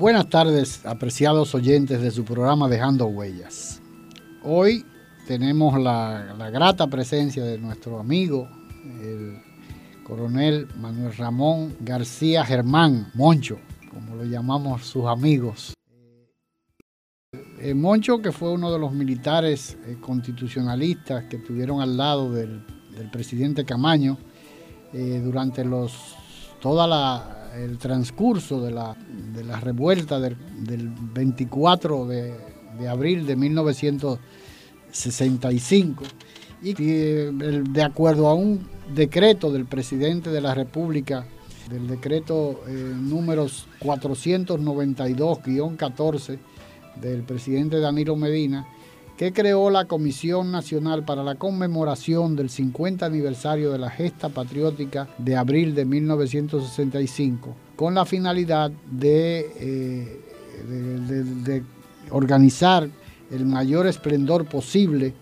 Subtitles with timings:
[0.00, 3.82] Buenas tardes, apreciados oyentes de su programa Dejando Huellas.
[4.42, 4.82] Hoy
[5.26, 8.48] tenemos la, grata presencia de nuestro amigo,
[9.02, 9.42] el
[10.02, 13.58] coronel Manuel Ramón García Germán, Moncho,
[13.90, 15.74] como lo llamamos sus amigos.
[17.58, 22.64] Eh, Moncho, que fue uno de los militares eh, constitucionalistas que estuvieron al lado del,
[23.12, 24.16] presidente Camaño
[24.94, 26.16] eh, durante los
[26.58, 28.94] toda la el transcurso de la,
[29.60, 32.36] revuelta del, 24 de,
[32.88, 36.04] abril de 1965
[36.62, 41.26] y de acuerdo a un decreto del presidente de la República,
[41.68, 46.38] del decreto eh, números 492-14
[47.00, 48.66] del presidente Danilo Medina,
[49.20, 55.10] que creó la Comisión Nacional para la conmemoración del 50 aniversario de la gesta patriótica
[55.18, 60.20] de abril de 1965, con la finalidad de, eh,
[61.44, 61.62] de,
[62.10, 62.88] organizar
[63.30, 65.12] el mayor esplendor posible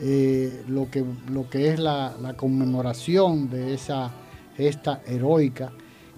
[0.00, 4.10] eh, lo, que, lo que es la, conmemoración de esa
[4.56, 5.70] gesta heroica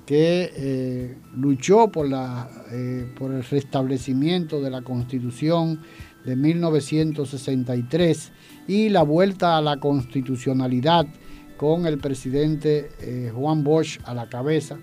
[0.07, 2.49] que eh, luchó por, la,
[3.19, 5.83] por el restablecimiento de la constitución
[6.29, 8.33] de 1963
[8.69, 11.07] y la vuelta a la constitucionalidad
[11.57, 14.77] con el presidente eh, Juan Bosch a la cabeza,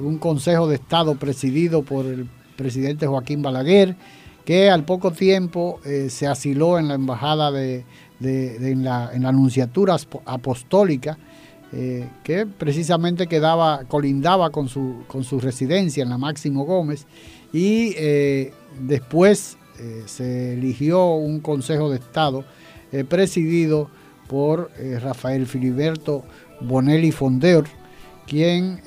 [0.00, 3.96] un consejo de estado presidido por el presidente Joaquín Balaguer,
[4.44, 7.84] que al poco tiempo eh, se asiló en la embajada de,
[8.20, 11.18] en, la, en, Anunciatura Apostólica,
[11.72, 17.06] eh, que precisamente quedaba, colindaba con su, con su residencia en la Máximo Gómez,
[17.52, 19.56] y eh, después
[20.06, 22.44] se eligió un Consejo de Estado
[23.08, 23.90] presidido
[24.28, 24.70] por
[25.02, 26.22] Rafael Filiberto
[26.60, 27.64] Bonelli Fondeur,
[28.24, 28.80] quien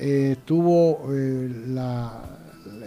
[0.46, 2.38] tuvo la,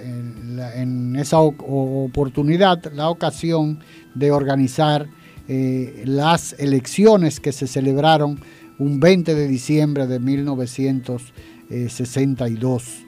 [0.03, 3.79] en, esa oportunidad la ocasión
[4.15, 5.07] de organizar
[5.47, 8.39] eh, las elecciones que se celebraron
[8.79, 13.05] un 20 de diciembre de 1962,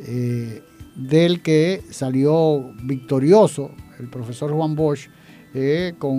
[0.00, 0.62] eh,
[0.96, 5.08] del que salió victorioso el profesor Juan Bosch
[5.54, 6.12] eh, con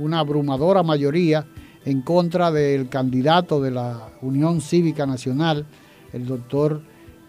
[0.00, 1.46] una abrumadora mayoría
[1.84, 5.66] en contra del candidato de la Unión Cívica Nacional,
[6.12, 6.82] el doctor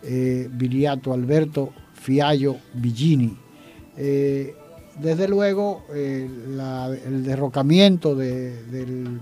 [0.04, 1.72] Viriato Alberto
[2.04, 3.38] Fiallo Villini.
[3.98, 4.56] Eh,
[5.00, 6.30] desde luego, eh,
[7.06, 9.20] el derrocamiento del,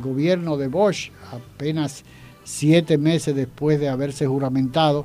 [0.00, 2.04] gobierno de Bosch, apenas
[2.44, 5.04] siete meses después de haberse juramentado,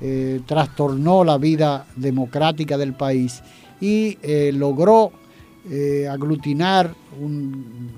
[0.00, 3.42] eh, trastornó la vida democrática del país
[3.80, 4.18] y
[4.52, 5.12] logró
[6.10, 6.94] aglutinar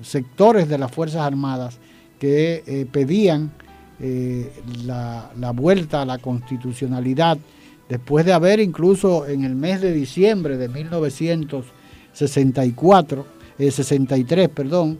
[0.01, 1.77] sectores de las Fuerzas Armadas
[2.19, 3.51] que pedían
[3.99, 7.37] la vuelta a la constitucionalidad
[7.89, 13.25] después de haber incluso en el mes de diciembre de 1964,
[13.57, 14.99] 63, eh, perdón,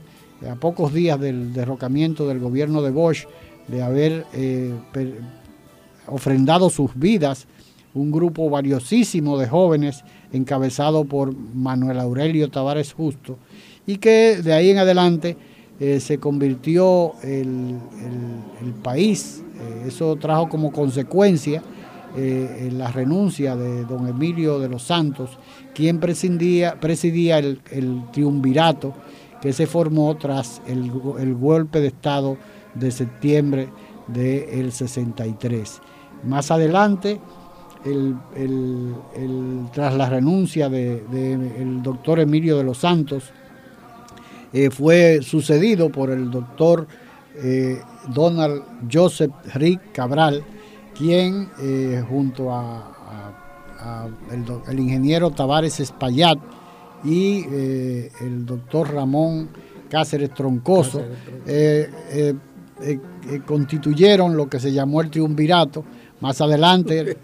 [0.50, 3.28] a pocos días del derrocamiento del gobierno de Bosch,
[3.68, 4.74] de haber eh,
[6.08, 7.46] ofrendado sus vidas
[7.94, 13.38] un grupo valiosísimo de jóvenes encabezado por Manuel Aurelio Tavares Justo
[13.86, 15.38] y que de ahí en adelante
[15.80, 17.80] eh, se convirtió el,
[18.84, 21.64] país, eh, eso trajo como consecuencia
[22.18, 25.38] eh, la renuncia de don Emilio de los Santos,
[25.74, 27.62] quien presidía, presidía el,
[28.12, 28.94] triunvirato
[29.42, 30.92] que se formó tras el,
[31.36, 32.36] golpe de Estado
[32.76, 33.70] de septiembre
[34.08, 35.82] del 63.
[36.26, 37.22] Más adelante,
[39.74, 43.32] tras la renuncia del de, doctor Emilio de los Santos,
[44.52, 46.88] eh, fue sucedido por el doctor
[47.36, 47.80] eh,
[48.14, 50.44] Donald Joseph Rick Cabral,
[50.98, 52.96] quien eh, junto a,
[54.68, 56.38] el, ingeniero Tavares Espaillat
[57.06, 59.48] y el doctor Ramón
[59.90, 61.02] Cáceres Troncoso
[63.46, 65.86] constituyeron lo que se llamó el triunvirato.
[66.20, 67.18] Más adelante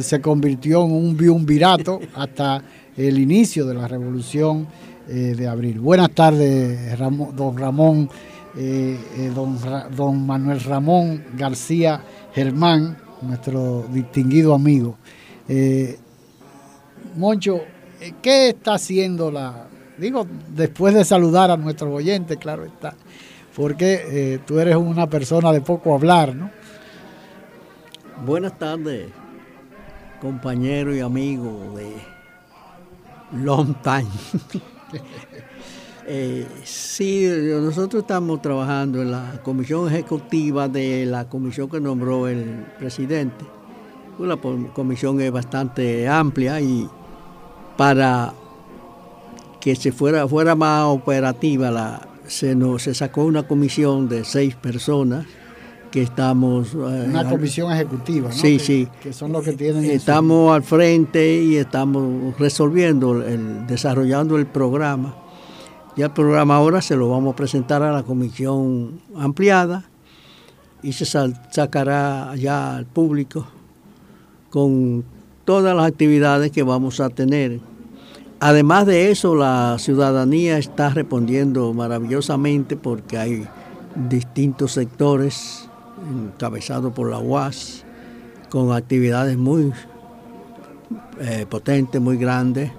[0.00, 2.62] se convirtió en un biunvirato hasta
[2.96, 4.68] el inicio de la revolución
[5.08, 5.78] eh, de abril.
[5.78, 8.10] Buenas tardes, don Ramón,
[8.56, 12.02] eh, eh, don, Manuel Ramón García
[12.34, 14.96] Germán, nuestro distinguido amigo.
[17.16, 17.60] Moncho,
[18.20, 19.68] ¿qué está haciendo la...
[19.96, 22.94] Digo, después de saludar a nuestros oyentes, claro está,
[23.54, 26.50] porque tú eres una persona de poco hablar, ¿no?
[28.24, 29.08] Buenas tardes,
[30.20, 31.94] compañero y amigo de
[33.32, 34.10] Long Time.
[36.08, 37.26] Eh, sí,
[37.60, 43.44] nosotros estamos trabajando en la comisión ejecutiva de la comisión que nombró el presidente.
[44.20, 46.88] La comisión es bastante amplia y
[47.76, 48.32] para
[49.60, 54.54] que se fuera, fuera más operativa, la, se, nos, se sacó una comisión de seis
[54.54, 55.26] personas
[55.96, 56.74] que estamos...
[56.74, 58.34] Eh, una comisión ejecutiva, ¿no?
[58.34, 58.86] Sí, sí.
[59.02, 59.82] Que son los que tienen...
[59.86, 65.16] Estamos al frente y estamos resolviendo, el, desarrollando el programa.
[65.96, 69.88] Ya el programa ahora se lo vamos a presentar a la comisión ampliada
[70.82, 73.46] y se sacará ya al público
[74.50, 75.02] con
[75.46, 77.60] todas las actividades que vamos a tener.
[78.38, 83.48] Además de eso, la ciudadanía está respondiendo maravillosamente porque hay
[84.10, 85.65] distintos sectores
[86.04, 87.84] encabezado por la UAS,
[88.50, 89.72] con actividades muy
[91.20, 92.70] eh, potentes, muy grandes,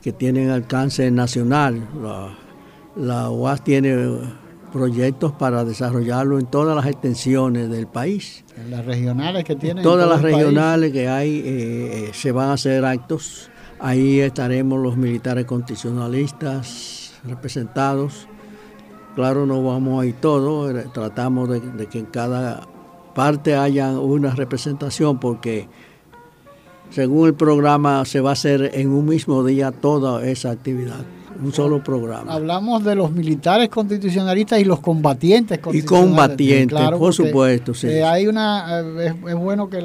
[0.00, 1.86] que tienen alcance nacional.
[2.96, 4.18] La, UAS tiene
[4.72, 8.44] proyectos para desarrollarlo en todas las extensiones del país.
[8.56, 9.82] En las regionales que tienen.
[9.82, 13.50] todas las regionales que hay eh, eh, se van a hacer actos.
[13.78, 18.28] Ahí estaremos los militares constitucionalistas representados
[19.14, 22.66] Claro, no vamos a ir todos, eh, tratamos de, que en cada
[23.14, 25.68] parte haya una representación porque
[26.88, 31.04] según el programa se va a hacer en un mismo día toda esa actividad,
[31.42, 32.32] un solo programa.
[32.32, 36.08] Hablamos de los militares constitucionalistas y los combatientes constitucionalistas.
[36.08, 37.88] Y combatientes, por supuesto, sí.
[37.88, 39.82] Eh, hay una, eh, es, bueno que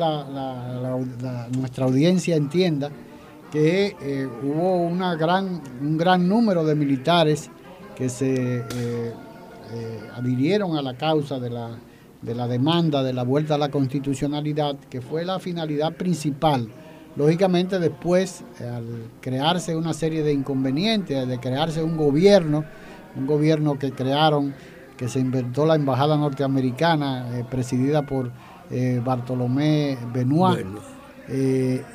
[1.57, 2.89] nuestra audiencia entienda
[3.51, 7.49] que hubo una gran, un gran número de militares
[7.97, 9.13] que se eh, eh,
[10.15, 11.71] adhirieron a la causa de la,
[12.21, 16.67] de la demanda de la vuelta a la constitucionalidad, que fue la finalidad principal.
[17.15, 18.85] Lógicamente después, al
[19.19, 22.65] crearse una serie de inconvenientes, de crearse un gobierno,
[23.15, 24.53] un gobierno que crearon,
[24.95, 28.31] que se inventó la Embajada Norteamericana, eh, presidida por
[29.03, 30.67] Bartolomé Benoit,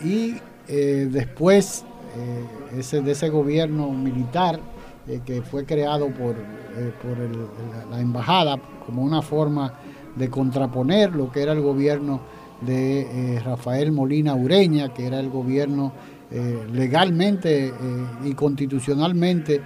[0.03, 0.35] y
[0.67, 1.85] después
[2.75, 4.59] ese, de ese gobierno militar,
[5.09, 7.19] eh, que fue creado por, eh, por
[7.91, 8.57] la embajada
[8.87, 9.75] como una forma
[10.15, 12.21] de contraponer lo que era el gobierno
[12.61, 13.01] de
[13.35, 15.93] eh, Rafael Molina Ureña, que era el gobierno
[16.73, 17.71] legalmente
[18.25, 19.61] y constitucionalmente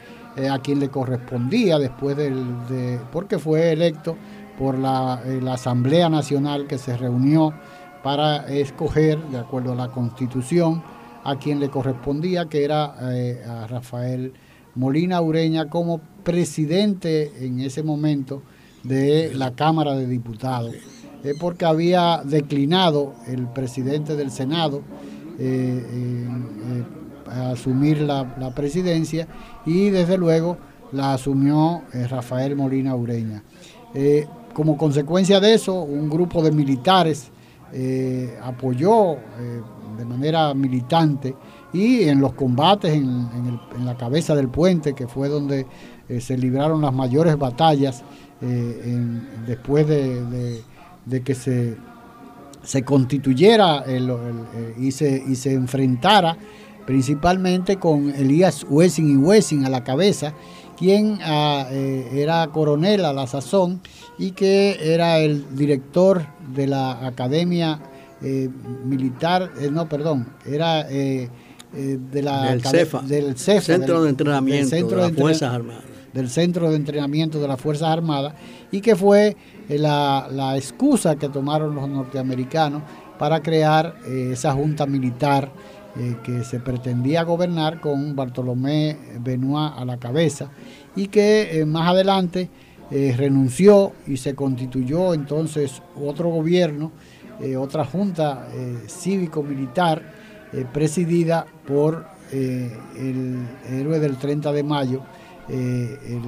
[0.50, 4.16] a quien le correspondía después del, de, porque fue electo
[4.58, 7.54] por la, la, Asamblea Nacional que se reunió
[8.02, 10.82] para escoger, de acuerdo a la Constitución,
[11.22, 14.32] a quien le correspondía, que era a Rafael
[14.76, 18.42] Molina Ureña como presidente en ese momento
[18.84, 20.74] de la Cámara de Diputados,
[21.24, 24.82] es porque había declinado el presidente del Senado
[25.38, 26.84] eh, eh,
[27.28, 29.26] a asumir la, presidencia
[29.64, 30.58] y desde luego
[30.92, 33.42] la asumió eh, Rafael Molina Ureña.
[34.54, 37.30] como consecuencia de eso, un grupo de militares
[38.42, 39.16] apoyó
[39.98, 41.34] de manera militante
[41.72, 43.28] y en los combates en,
[43.84, 45.66] la cabeza del puente, que fue donde
[46.08, 48.02] eh, se libraron las mayores batallas
[48.40, 48.98] eh,
[49.46, 50.62] después de,
[51.24, 51.76] que se
[52.62, 53.84] se constituyera
[54.76, 56.36] y, se, y se enfrentara
[56.86, 60.32] principalmente con Elías Wessing y Wessing a la cabeza,
[60.78, 63.80] quien ah, eh, era coronel a la sazón
[64.18, 67.80] y que era el director de la Academia
[68.22, 68.48] eh,
[68.84, 70.86] Militar, eh, no, perdón, era
[71.76, 75.84] de la del CEFA, del Centro de Entrenamiento de las Fuerzas Armadas.
[76.12, 78.34] Del Centro de Entrenamiento de las Fuerzas Armadas
[78.72, 79.36] y que fue
[79.68, 82.82] la, la excusa que tomaron los norteamericanos
[83.18, 85.50] para crear esa junta militar
[85.98, 90.50] eh, que se pretendía gobernar con Bartolomé Benoit a la cabeza
[90.94, 92.50] y que eh, más adelante
[92.90, 96.92] eh, renunció y se constituyó entonces otro gobierno,
[97.58, 98.48] otra junta
[98.86, 100.02] cívico-militar
[100.72, 105.00] presidida por el héroe del 30 de mayo,
[105.48, 106.20] el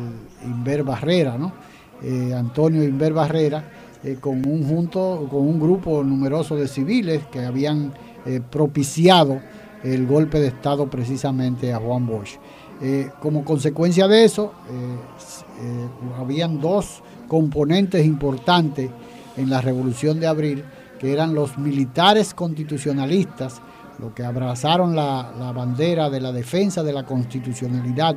[0.45, 1.37] Inver Barrera.
[2.37, 3.65] Antonio Inver Barrera,
[4.21, 7.93] con un junto, con un grupo numeroso de civiles que habían
[8.51, 9.41] propiciado
[9.83, 12.39] el golpe de Estado precisamente a Juan Bosch.
[12.81, 14.97] Eh, como consecuencia de eso, eh,
[15.63, 18.91] eh, habían dos componentes importantes
[19.37, 20.65] en la Revolución de Abril,
[20.99, 23.61] que eran los militares constitucionalistas,
[23.99, 28.17] los que abrazaron la, bandera de la defensa de la constitucionalidad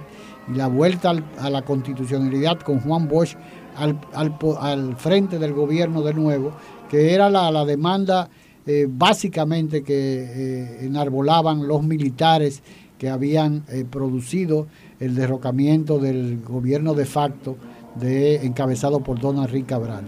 [0.51, 3.35] y la vuelta a la constitucionalidad con Juan Bosch
[3.75, 6.51] al, frente del gobierno de nuevo,
[6.89, 8.29] que era la, la demanda
[8.67, 12.61] eh, básicamente que eh, enarbolaban los militares
[12.99, 14.67] que habían eh, producido
[14.99, 17.57] el derrocamiento del gobierno de facto
[17.95, 20.03] de, encabezado por don Enrique Cabral.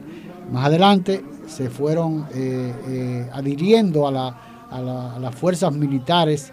[0.51, 2.27] Más adelante se fueron
[3.31, 4.37] adhiriendo a,
[4.81, 6.51] las fuerzas militares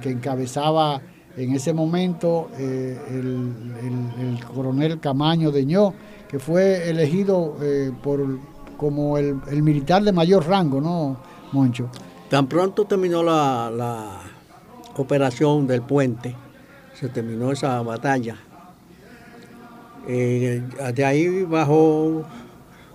[0.00, 1.00] que encabezaba
[1.36, 5.92] en ese momento el, coronel Camaño Deñó,
[6.28, 7.56] que fue elegido
[8.02, 8.38] por,
[8.76, 11.16] como el, militar de mayor rango, ¿no?
[11.52, 11.88] Moncho.
[12.28, 14.20] Tan pronto terminó la,
[14.96, 16.34] operación del puente,
[16.94, 18.36] se terminó esa batalla.
[20.08, 20.62] Eh,
[20.94, 22.24] de ahí bajó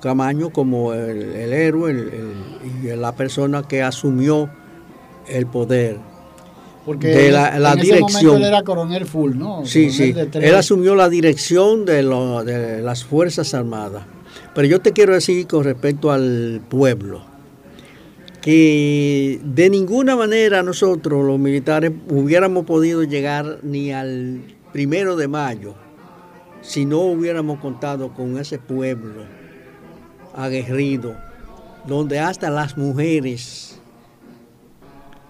[0.01, 2.09] Camaño como el, héroe
[2.81, 4.49] y la persona que asumió
[5.27, 5.97] el poder.
[6.85, 8.37] Porque de la, dirección.
[8.37, 9.65] él era coronel full, ¿no?
[9.65, 10.15] Sí, sí.
[10.33, 14.03] Él asumió la dirección de, de las Fuerzas Armadas.
[14.55, 17.23] Pero yo te quiero decir con respecto al pueblo
[18.41, 24.41] que de ninguna manera nosotros los militares hubiéramos podido llegar ni al
[24.73, 25.75] primero de mayo
[26.61, 29.23] si no hubiéramos contado con ese pueblo
[30.35, 31.15] aguerrido,
[31.87, 33.80] donde hasta las mujeres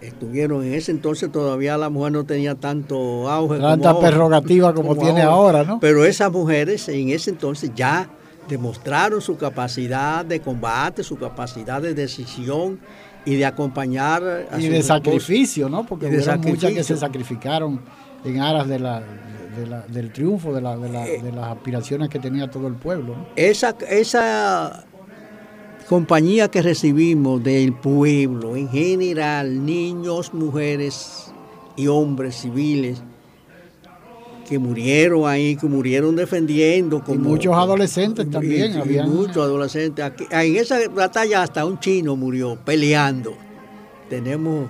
[0.01, 5.21] estuvieron en ese entonces todavía la mujer no tenía tanto auge tanta prerrogativa como, tiene
[5.21, 5.79] ahora, ¿no?
[5.79, 8.09] Pero esas mujeres en ese entonces ya
[8.49, 12.79] demostraron su capacidad de combate, su capacidad de decisión
[13.25, 15.85] y de acompañar a y de sacrificio, ¿no?
[15.85, 17.81] Porque hubo muchas que se sacrificaron
[18.25, 19.03] en aras de la,
[19.87, 21.21] del triunfo de, eh.
[21.21, 23.15] de, las aspiraciones que tenía todo el pueblo.
[23.35, 24.85] Esa, esa
[25.91, 31.33] compañía que recibimos del pueblo en general, niños, mujeres
[31.75, 33.03] y hombres civiles,
[34.47, 37.03] que murieron ahí, que murieron defendiendo.
[37.03, 38.73] Como, y muchos adolescentes también.
[39.05, 40.13] muchos adolescentes.
[40.31, 43.33] en esa batalla hasta un chino murió peleando.
[44.09, 44.69] Tenemos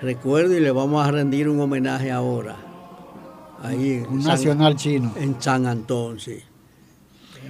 [0.00, 2.54] recuerdo y le vamos a rendir un homenaje ahora.
[3.64, 5.12] Ahí un nacional chino.
[5.16, 6.38] En San Antonio, sí.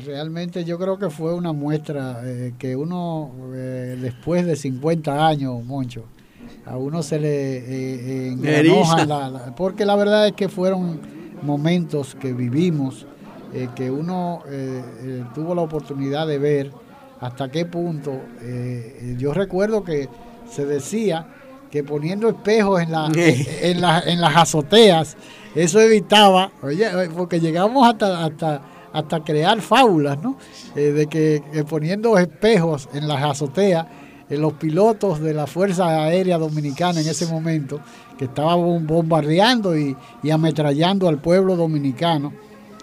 [0.04, 5.64] Realmente yo creo que fue una muestra eh, que uno, eh, después de 50 años,
[5.64, 6.04] Moncho,
[6.64, 11.00] a uno se le eh, eh porque la verdad es que fueron
[11.42, 13.06] momentos que vivimos,
[13.74, 14.42] que uno
[15.34, 16.72] tuvo la oportunidad de ver
[17.20, 18.20] hasta qué punto.
[19.16, 20.08] yo recuerdo que
[20.50, 21.26] se decía
[21.70, 25.16] que poniendo espejos en, la, en, en las azoteas,
[25.54, 26.86] eso evitaba, oye,
[27.16, 28.62] porque llegamos hasta, hasta,
[28.96, 30.36] hasta crear fábulas, ¿no?
[30.74, 33.86] de que poniendo espejos en las azoteas,
[34.30, 37.80] los pilotos de la Fuerza Aérea Dominicana en ese momento,
[38.18, 39.96] que estaban bombardeando y,
[40.30, 42.32] ametrallando al pueblo dominicano,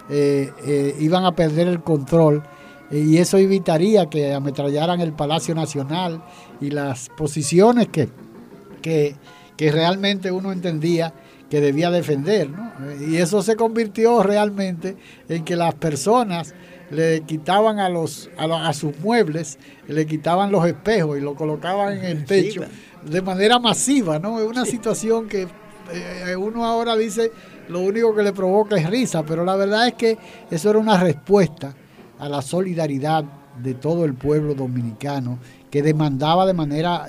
[0.09, 2.43] eh, eh, iban a perder el control
[2.91, 6.23] eh, y eso evitaría que ametrallaran el Palacio Nacional
[6.61, 8.09] y las posiciones que,
[8.81, 9.15] que,
[9.71, 11.13] realmente uno entendía
[11.53, 12.49] que debía defender.
[13.07, 14.97] Y eso se convirtió realmente
[15.29, 16.55] en que las personas
[16.89, 22.05] le quitaban a, los, a, sus muebles, le quitaban los espejos y lo colocaban en
[22.05, 22.63] el techo
[23.05, 24.39] de manera masiva, ¿no?
[24.39, 25.47] Es una situación que
[25.91, 27.31] eh, uno ahora dice
[27.69, 30.17] lo único que le provoca es risa, pero la verdad es que
[30.49, 31.75] eso era una respuesta
[32.17, 33.25] a la solidaridad
[33.61, 35.37] de todo el pueblo dominicano
[35.69, 37.05] que demandaba de manera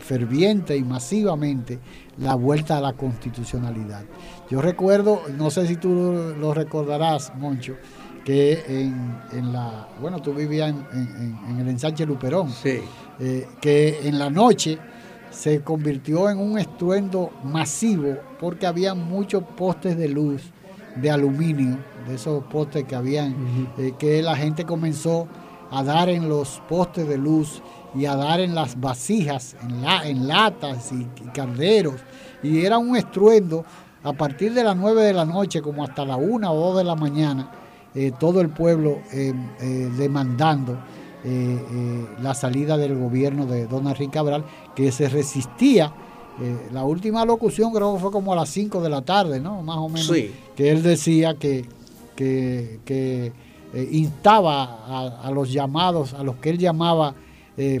[0.00, 1.80] ferviente y masivamente
[2.18, 4.04] la vuelta a la constitucionalidad.
[4.50, 7.76] Yo recuerdo, no sé si tú lo recordarás, Moncho,
[8.24, 8.64] que
[9.32, 12.80] en, la, bueno, tú vivías en, el ensanche Luperón, sí.
[13.18, 14.78] Eh, que en la noche
[15.30, 20.42] se convirtió en un estruendo masivo porque había muchos postes de luz
[20.96, 25.28] de aluminio, de esos postes que habían, eh, que la gente comenzó
[25.70, 27.62] a dar en los postes de luz
[27.96, 32.00] y a dar en las vasijas, en, la, en latas y, y calderos,
[32.42, 33.64] y era un estruendo
[34.02, 36.84] a partir de las 9 de la noche como hasta la 1 o 2 de
[36.84, 37.50] la mañana
[37.98, 40.78] eh, todo el pueblo eh, eh, demandando
[42.22, 44.44] la salida del gobierno de don Enrique Cabral,
[44.76, 45.92] que se resistía.
[46.72, 49.60] la última locución creo que fue como a las 5 de la tarde, ¿no?
[49.62, 50.12] Más o menos.
[50.54, 51.64] Que él decía que,
[52.14, 53.32] que,
[53.90, 57.16] instaba a, los llamados, a los que él llamaba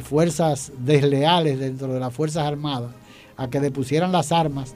[0.02, 2.92] fuerzas desleales dentro de las Fuerzas Armadas,
[3.36, 4.74] a que depusieran las armas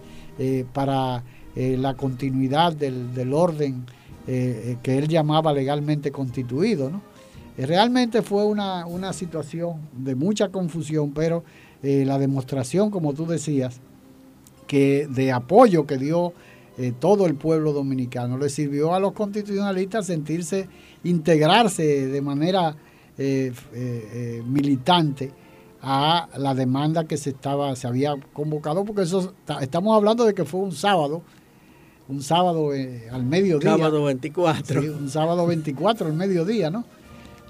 [0.72, 1.22] para
[1.56, 3.86] la continuidad del, orden
[4.26, 6.88] eh, que él llamaba legalmente constituido.
[6.88, 7.02] ¿no?
[7.56, 11.42] Eh, realmente fue una, situación de mucha confusión, pero
[11.82, 13.80] eh, la demostración, como tú decías,
[14.66, 16.32] que de apoyo que dio
[16.98, 20.66] todo el pueblo dominicano le sirvió a los constitucionalistas sentirse,
[21.04, 22.74] integrarse de manera
[24.44, 25.32] militante
[25.82, 30.44] a la demanda que se estaba se había convocado porque eso estamos hablando de que
[30.44, 31.22] fue un sábado
[32.10, 33.70] un sábado eh, al mediodía.
[33.70, 34.80] Sábado 24.
[34.80, 36.84] un sábado 24 al mediodía, ¿no?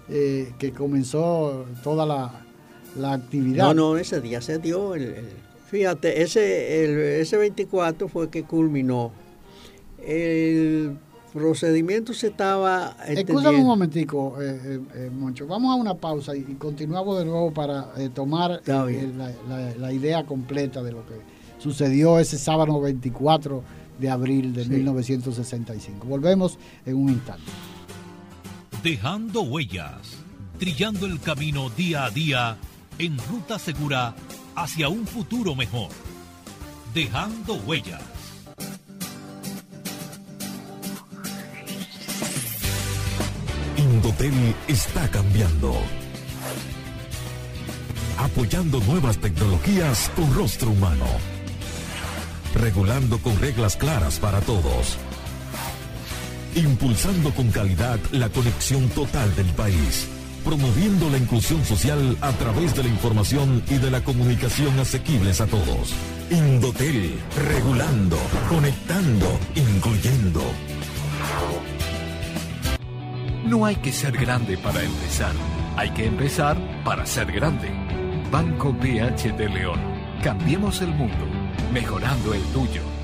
[0.08, 3.68] Eh, que comenzó toda la, actividad.
[3.68, 5.14] No, no, ese día se dio el,
[5.70, 9.12] fíjate, ese, ese 24 fue que culminó.
[10.04, 10.98] El
[11.32, 12.96] procedimiento se estaba...
[13.06, 15.46] Escúchame un momentico, eh, Moncho.
[15.46, 20.92] Vamos a una pausa y, continuamos de nuevo para tomar la, la idea completa de
[20.92, 21.14] lo que
[21.58, 23.62] sucedió ese sábado 24
[24.00, 26.06] de abril de 1965.
[26.06, 27.50] Volvemos en un instante.
[28.82, 30.16] Dejando huellas,
[30.58, 32.56] trillando el camino día a día
[32.98, 34.14] en ruta segura
[34.56, 35.90] hacia un futuro mejor.
[36.94, 38.19] Dejando huellas.
[43.90, 45.74] Indotel está cambiando.
[48.18, 51.06] Apoyando nuevas tecnologías con rostro humano
[52.54, 54.96] regulando con reglas claras para todos,
[56.54, 60.08] impulsando con calidad la conexión total del país,
[60.44, 65.46] promoviendo la inclusión social a través de la información y de la comunicación asequibles a
[65.46, 65.92] todos.
[66.30, 70.42] Indotel, regulando, conectando, incluyendo.
[73.50, 75.32] No hay que ser grande para empezar,
[75.76, 77.68] hay que empezar para ser grande.
[78.30, 79.80] Banco BH de León.
[80.22, 81.26] Cambiemos el mundo
[81.72, 82.99] mejorando el tuyo.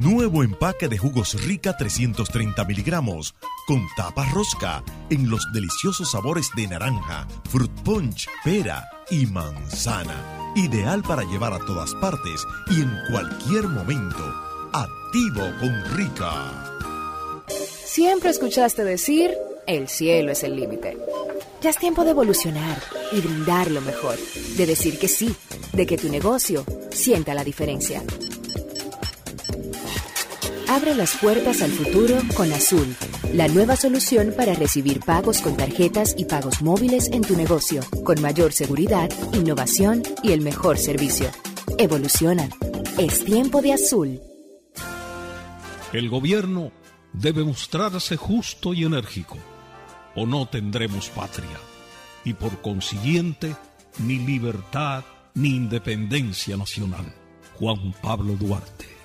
[0.00, 3.34] Nuevo empaque de jugos Rica 330 miligramos
[3.66, 10.52] con tapa rosca en los deliciosos sabores de naranja, fruit punch, pera y manzana.
[10.56, 14.24] Ideal para llevar a todas partes y en cualquier momento.
[14.72, 17.46] Activo con Rica.
[17.84, 19.36] Siempre escuchaste decir,
[19.66, 20.96] el cielo es el límite.
[21.60, 22.82] Ya es tiempo de evolucionar
[23.12, 24.16] y brindar lo mejor,
[24.56, 25.36] de decir que sí,
[25.74, 28.02] de que tu negocio sienta la diferencia.
[30.70, 32.94] Abre las puertas al futuro con Azul,
[33.34, 38.22] la nueva solución para recibir pagos con tarjetas y pagos móviles en tu negocio, con
[38.22, 41.28] mayor seguridad, innovación y el mejor servicio.
[41.76, 42.48] Evoluciona.
[43.00, 44.20] Es tiempo de Azul.
[45.92, 46.70] El gobierno
[47.12, 49.38] debe mostrarse justo y enérgico,
[50.14, 51.58] o no tendremos patria,
[52.24, 53.56] y por consiguiente,
[53.98, 55.02] ni libertad
[55.34, 57.12] ni independencia nacional.
[57.58, 58.99] Juan Pablo Duarte.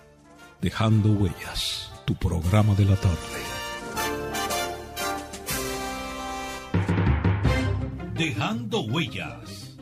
[0.62, 3.18] Dejando Huellas, tu programa de la tarde.
[8.16, 9.78] Dejando Huellas,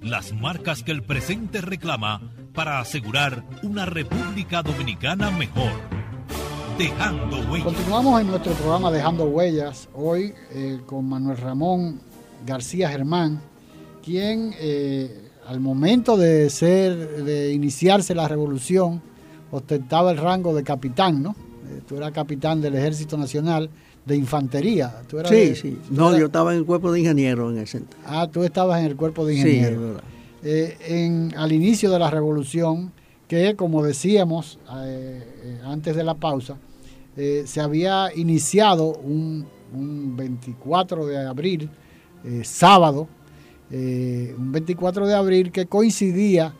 [0.00, 5.70] las marcas que el presente reclama para asegurar una República Dominicana mejor.
[6.78, 7.64] Dejando Huellas.
[7.64, 12.00] Continuamos en nuestro programa Dejando Huellas, hoy eh, con Manuel Ramón
[12.46, 13.40] García Germán,
[14.02, 14.54] quien...
[14.58, 19.02] Eh, al momento de ser, de iniciarse la revolución,
[19.54, 21.30] ostentaba el rango de capitán, ¿no?
[21.30, 23.70] Eh, tú eras capitán del Ejército Nacional
[24.04, 25.02] de Infantería.
[25.28, 25.78] sí, sí.
[25.90, 28.04] No, yo estaba en el cuerpo de ingeniero en ese entonces.
[28.06, 29.94] Ah, tú estabas en el cuerpo de ingeniero.
[29.94, 30.04] Sí,
[30.42, 32.92] eh, en, al inicio de la revolución,
[33.28, 36.56] que como decíamos eh, antes de la pausa,
[37.16, 41.70] se había iniciado un, un 24 de abril,
[42.42, 43.06] sábado,
[43.70, 46.52] un 24 de abril que coincidía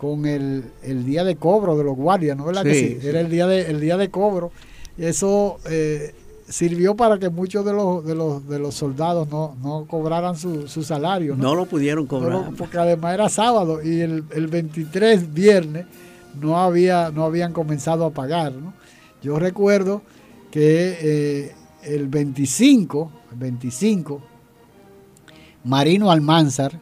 [0.00, 0.64] con el,
[1.04, 2.98] día de cobro de los guardias, ¿no verdad que sí?
[3.06, 4.50] Era el día de, el día de cobro.
[4.96, 6.14] Eso eh,
[6.48, 10.68] sirvió para que muchos de los, de los, de los soldados no, no cobraran su,
[10.68, 11.36] su salario.
[11.36, 11.54] ¿no?
[11.54, 12.50] lo pudieron cobrar.
[12.56, 15.84] porque además era sábado y el, el 23 viernes
[16.40, 18.52] no, había, no habían comenzado a pagar.
[18.54, 18.72] ¿no?
[19.22, 20.00] Yo recuerdo
[20.50, 24.22] que eh, el 25, el 25,
[25.64, 26.72] Marino Almanzar,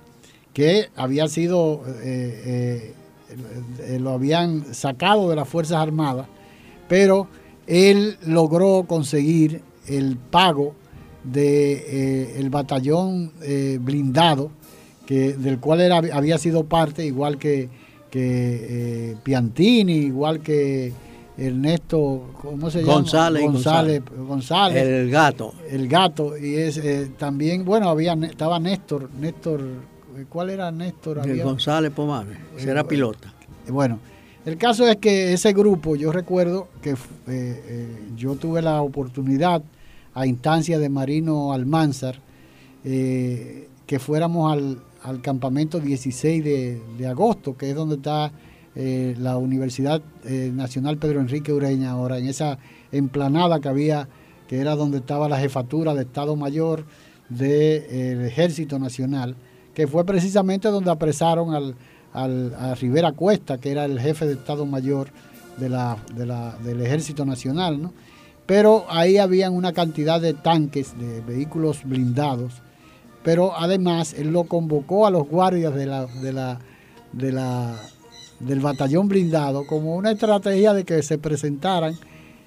[0.52, 2.94] que había sido eh, eh,
[3.98, 6.26] lo habían sacado de las Fuerzas Armadas,
[6.88, 7.28] pero
[7.66, 10.74] él logró conseguir el pago
[11.24, 14.50] del de, eh, batallón eh, blindado,
[15.06, 17.68] que, del cual era, había sido parte, igual que,
[18.10, 20.92] que Piantini, igual que
[21.36, 22.94] Ernesto, ¿cómo se llama?
[22.94, 25.54] González, González, González, El gato.
[25.70, 26.36] El gato.
[26.36, 26.80] Y es
[27.16, 29.60] también, bueno, había estaba Néstor, Néstor
[30.26, 31.20] ¿Cuál era Néstor?
[31.42, 33.32] González Pomares, era pilota.
[33.68, 33.98] Bueno,
[34.44, 39.62] el caso es que ese grupo, yo recuerdo que eh, eh, yo tuve la oportunidad
[40.14, 42.16] a instancia de Marino Almanzar,
[42.84, 44.78] eh, que fuéramos al,
[45.22, 48.32] campamento 16 de, agosto, que es donde está
[48.74, 50.02] la Universidad
[50.52, 52.58] Nacional Pedro Enrique Ureña ahora, en esa
[52.92, 54.08] emplanada que había,
[54.48, 56.84] que era donde estaba la jefatura de Estado Mayor
[57.28, 59.36] del Ejército Nacional
[59.78, 61.76] que fue precisamente donde apresaron al,
[62.12, 65.10] a Rivera Cuesta, que era el jefe de Estado Mayor
[65.56, 67.92] del Ejército Nacional, ¿no?
[68.44, 72.54] Pero ahí habían una cantidad de tanques, de vehículos blindados,
[73.22, 76.58] pero además él lo convocó a los guardias del
[78.60, 81.94] batallón blindado como una estrategia de que se presentaran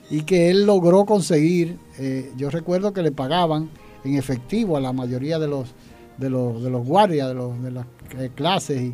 [0.10, 3.70] y que él logró conseguir, eh, yo recuerdo que le pagaban
[4.04, 5.74] en efectivo a la mayoría de los
[6.22, 7.86] de los, de los guardias, de, los, de las
[8.18, 8.94] eh, clases,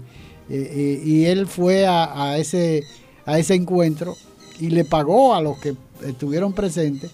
[0.50, 2.84] y, él fue a, ese,
[3.26, 4.16] a ese encuentro
[4.60, 7.12] y le pagó a los que estuvieron presentes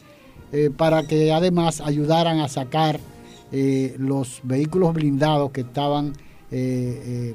[0.51, 2.99] eh, para que además ayudaran a sacar
[3.51, 6.13] eh, los vehículos blindados que estaban,
[6.51, 7.33] que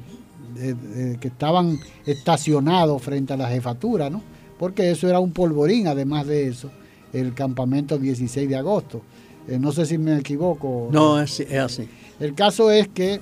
[1.21, 4.23] estaban estacionados frente a la jefatura, ¿no?
[4.57, 6.71] porque eso era un polvorín, además de eso,
[7.13, 9.03] el campamento 16 de agosto.
[9.49, 10.89] no sé si me equivoco.
[10.93, 11.89] No, es así.
[12.21, 13.21] El caso es que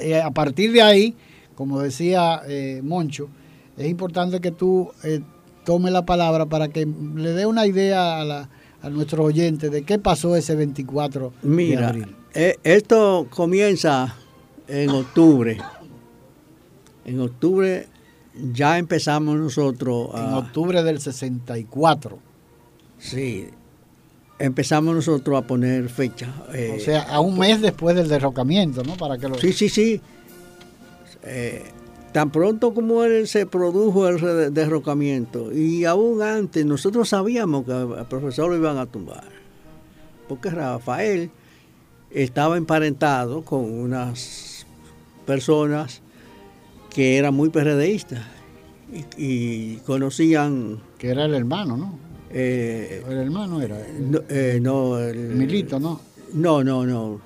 [0.00, 1.14] eh, a partir de ahí,
[1.54, 3.28] como decía eh, Moncho,
[3.76, 5.20] es importante que tú eh,
[5.64, 8.48] tomes la palabra para que le dé una idea a,
[8.82, 12.16] a nuestros oyentes de qué pasó ese 24 de abril.
[12.34, 14.14] esto comienza
[14.68, 15.58] en octubre.
[17.04, 17.88] En octubre
[18.52, 20.10] ya empezamos nosotros.
[20.14, 22.18] En octubre del 64.
[22.98, 23.48] Sí,
[24.38, 26.32] empezamos nosotros a poner fecha.
[26.54, 28.96] Eh, o sea, a un mes después del derrocamiento, ¿no?
[28.96, 29.38] Para que lo...
[29.38, 30.00] Sí, sí, sí.
[31.24, 31.64] Eh,
[32.12, 38.08] tan pronto como él se produjo el derrocamiento y aún antes nosotros sabíamos que al
[38.08, 39.28] profesor lo iban a tumbar.
[40.28, 41.30] Porque Rafael
[42.10, 44.66] estaba emparentado con unas
[45.26, 46.00] personas
[46.90, 48.24] que eran muy PRDistas
[49.16, 50.80] y conocían...
[50.98, 52.08] Que era el hermano, ¿no?
[52.32, 53.78] Eh, el hermano era.
[54.28, 56.00] Eh, no, el, Milito, ¿no?
[56.34, 57.20] No, no, no.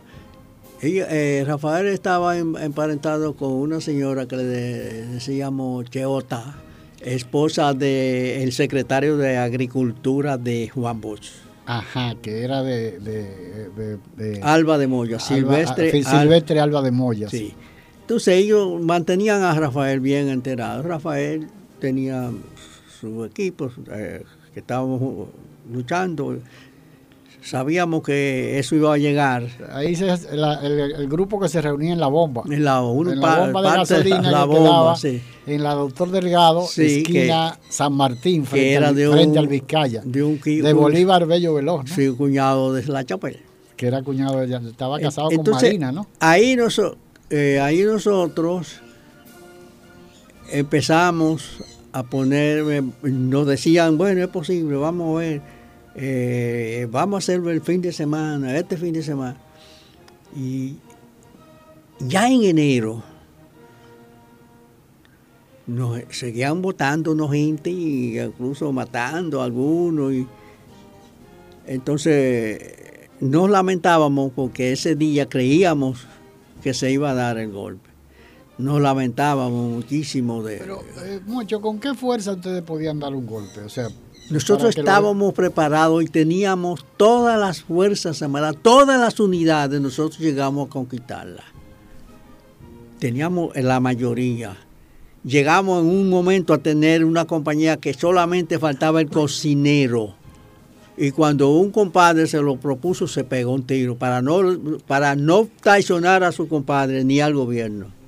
[0.81, 6.57] Eh, Rafael estaba emparentado con una señora que le decíamos Cheota,
[7.01, 11.31] esposa del secretario de Agricultura de Juan Bosch.
[11.67, 13.99] Ajá, que era de,
[14.43, 17.29] Alba de Moya, Silvestre, ah, Silvestre Alba de Moya.
[17.29, 17.55] Sí.
[18.01, 20.83] Entonces ellos mantenían a Rafael bien enterado.
[20.83, 21.47] Rafael
[21.79, 22.31] tenía
[23.01, 23.71] su equipo,
[24.53, 25.29] que estábamos
[25.73, 26.39] luchando,
[27.43, 29.47] sabíamos que eso iba a llegar.
[29.73, 32.43] Ahí se, el, grupo que se reunía en la bomba.
[32.47, 34.95] En la, bomba de gasolina la bomba,
[35.47, 40.03] en la Doctor Delgado, esquina San Martín, frente, al, Vizcaya.
[40.05, 41.91] De, Bolívar Bello Veloz.
[41.91, 43.41] Sí, cuñado de la Chapel.
[43.77, 46.07] Que era cuñado de estaba casado con Marina, ¿no?
[46.21, 46.57] Ahí,
[47.31, 48.81] eh, ahí nosotros
[50.53, 55.43] empezamos a poner, nos decían, bueno, es posible, vamos a ver,
[55.95, 59.37] eh, vamos a hacerlo el fin de semana, este fin de semana.
[60.35, 60.77] Y
[62.01, 63.03] ya en enero
[65.67, 70.13] nos seguían votando unos gente y incluso matando a algunos.
[70.13, 70.27] Y,
[71.67, 76.07] entonces nos lamentábamos porque ese día creíamos
[76.63, 77.92] que se iba a dar el golpe.
[78.63, 80.59] Nos lamentábamos muchísimo de...
[80.59, 83.61] Pero, eh, mucho, ¿con qué fuerza ustedes podían dar un golpe?
[83.61, 83.89] O sea,
[84.31, 88.23] nosotros estábamos preparados y teníamos todas las fuerzas
[88.63, 91.45] todas las unidades, nosotros llegamos a conquistarlas.
[92.99, 94.57] Teníamos la mayoría.
[95.25, 100.15] Llegamos en un momento a tener una compañía que solamente faltaba el cocinero.
[100.97, 104.41] Y cuando un compadre se lo propuso, se pegó un tiro para no,
[104.87, 108.02] para no traicionar a su compadre ni al gobierno.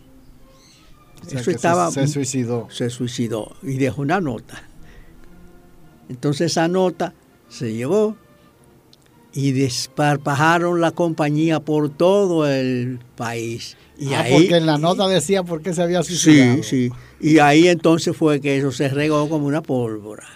[1.31, 1.91] Eso estaba.
[1.91, 2.69] Se, se suicidó.
[2.71, 4.63] Se suicidó y dejó una nota.
[6.09, 7.15] Entonces esa nota
[7.49, 8.17] se llevó
[9.33, 13.77] y desparpajaron la compañía por todo el país.
[13.99, 16.63] Y ah, porque en la nota decía por qué se había suicidado.
[16.63, 16.91] Sí, sí.
[17.21, 20.27] Y ahí entonces fue que eso se regó como una pólvora.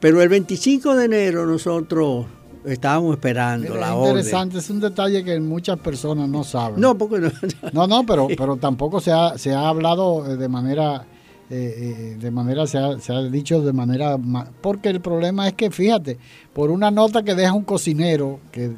[0.00, 2.26] Pero el 25 de enero nosotros
[2.64, 4.18] estábamos esperando la orden.
[4.18, 6.80] Interesante, es un detalle que muchas personas no saben.
[6.80, 7.30] No, porque no.
[7.72, 11.06] No, no, pero, pero tampoco se ha, se ha hablado de manera
[11.52, 14.16] eh, eh, de manera, se ha, se ha, dicho de manera,
[14.60, 16.16] porque el problema es que, fíjate,
[16.52, 18.70] por una nota que deja un cocinero que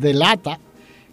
[0.00, 0.58] delata,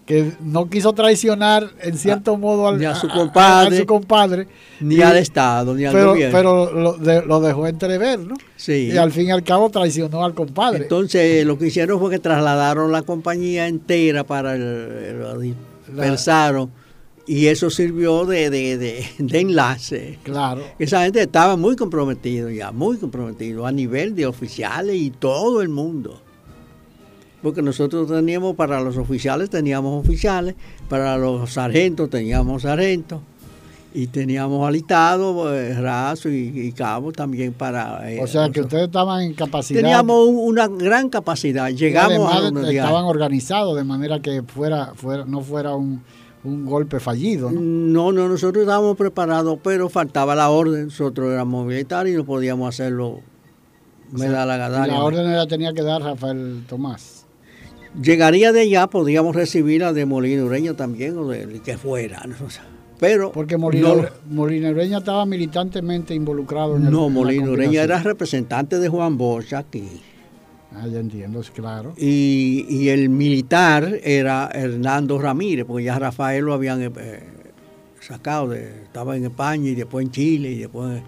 [0.06, 4.48] que no quiso traicionar en cierto modo al, ni a su compadre, a, su compadre
[4.82, 6.38] ni al Estado, ni al pero, gobierno.
[6.38, 8.36] Pero lo, lo, dejó entrever, ¿no?
[8.58, 8.90] Sí.
[8.94, 10.84] Y al fin y al cabo traicionó al compadre.
[10.84, 15.56] Entonces, lo que hicieron fue que trasladaron la compañía entera para el,
[15.96, 16.70] pensaron
[17.26, 19.06] y eso sirvió de, de,
[19.40, 20.20] enlace.
[20.24, 20.64] Claro.
[20.80, 25.70] Esa gente estaba muy comprometido ya, muy comprometido a nivel de oficiales y todo el
[25.70, 26.23] mundo.
[27.44, 30.56] Porque nosotros teníamos, para los oficiales teníamos oficiales,
[30.90, 33.20] para los sargentos teníamos sargentos,
[33.94, 38.12] y teníamos alistado eh, raso y, cabo también para...
[38.12, 39.82] Eh, o sea que ustedes estaban en capacidad...
[39.82, 42.48] Teníamos una gran capacidad, llegamos a...
[42.48, 46.02] Estaban organizados de manera que fuera, fuera no fuera un
[46.44, 47.52] un golpe fallido.
[47.52, 47.62] ¿no?
[47.62, 50.86] no, no, nosotros estábamos preparados, pero faltaba la orden.
[50.86, 53.22] Nosotros éramos militares y no podíamos hacerlo.
[54.12, 54.86] Me da la gana.
[54.88, 57.23] La orden la tenía que dar Rafael Tomás.
[58.02, 62.24] Llegaría de allá, podríamos recibir a de Molina Ureña también, o de que fuera.
[63.00, 68.90] Pero Porque Molina, Ureña estaba militantemente involucrado en el No, Molina Ureña era representante de
[68.90, 70.02] Juan Bosch aquí.
[70.76, 71.94] Ah, ya entiendo, claro.
[71.98, 76.92] Y, el militar era Hernando Ramírez, porque ya Rafael lo habían eh,
[78.00, 81.02] sacado, de, estaba en España y después en Chile y después...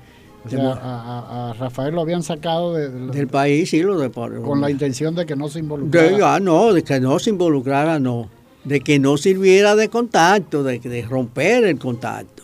[0.46, 5.26] O sea, a, Rafael lo habían sacado del país, sí, lo con la intención de
[5.26, 6.10] que no se involucrara.
[6.10, 8.30] De, ah, no, de que no se involucrara, no.
[8.64, 12.44] De que no sirviera de contacto, de, de romper el contacto.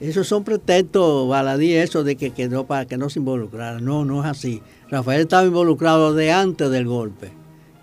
[0.00, 3.80] Esos son pretextos baladí, eso de que quedó para que no se involucrara.
[3.80, 4.62] No, no es así.
[4.88, 7.30] Rafael estaba involucrado de antes del golpe.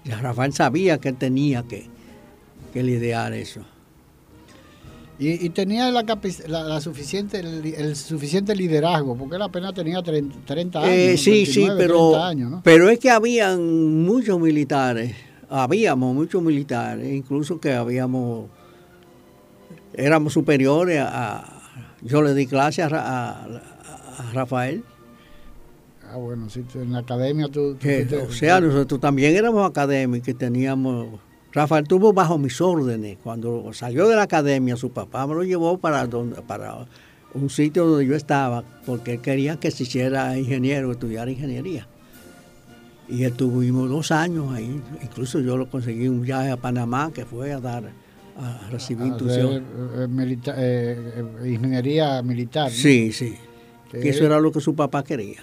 [0.03, 1.87] Y Rafael sabía que tenía que,
[2.73, 3.61] que lidiar eso.
[5.19, 6.03] Y, tenía la,
[6.47, 10.91] la, suficiente, el, suficiente liderazgo, porque él apenas tenía 30, años.
[10.91, 12.11] Eh, sí, sí, pero,
[12.63, 15.15] pero es que habían muchos militares,
[15.49, 18.49] habíamos muchos militares, incluso que habíamos,
[19.95, 21.63] éramos superiores a,
[22.03, 23.47] yo le di clase a
[24.33, 24.83] Rafael.
[26.09, 27.77] Ah, bueno, sí, en la academia tú...
[28.27, 31.19] o sea, nosotros también éramos académicos, teníamos...
[31.53, 33.17] Rafael tuvo bajo mis órdenes.
[33.23, 36.85] Cuando salió de la academia, su papá me lo llevó para, donde, para
[37.33, 41.87] un sitio donde yo estaba, porque él quería que se hiciera ingeniero, estudiara ingeniería.
[43.09, 44.81] Y estuvimos dos años ahí.
[45.01, 47.93] Incluso yo lo conseguí un viaje a Panamá que fue a dar
[48.37, 49.63] a recibir instrucción.
[49.95, 52.69] Eh, eh, ingeniería militar.
[52.69, 53.35] Sí, sí.
[53.89, 55.41] Que eso era lo que su papá quería.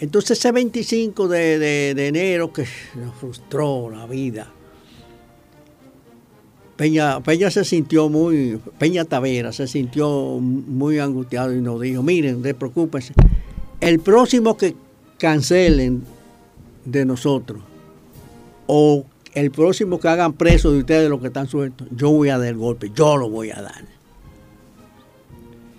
[0.00, 4.50] Entonces ese 25 de, enero que nos frustró la vida,
[6.76, 10.08] Peña, Peña se sintió muy, Peña Tavera se sintió
[10.40, 13.12] muy angustiado y nos dijo, miren, no preocúpense,
[13.80, 14.74] el próximo que
[15.18, 16.02] cancelen
[16.86, 17.60] de nosotros
[18.66, 22.38] o el próximo que hagan preso de ustedes los que están sueltos, yo voy a
[22.38, 23.84] dar el golpe, yo lo voy a dar.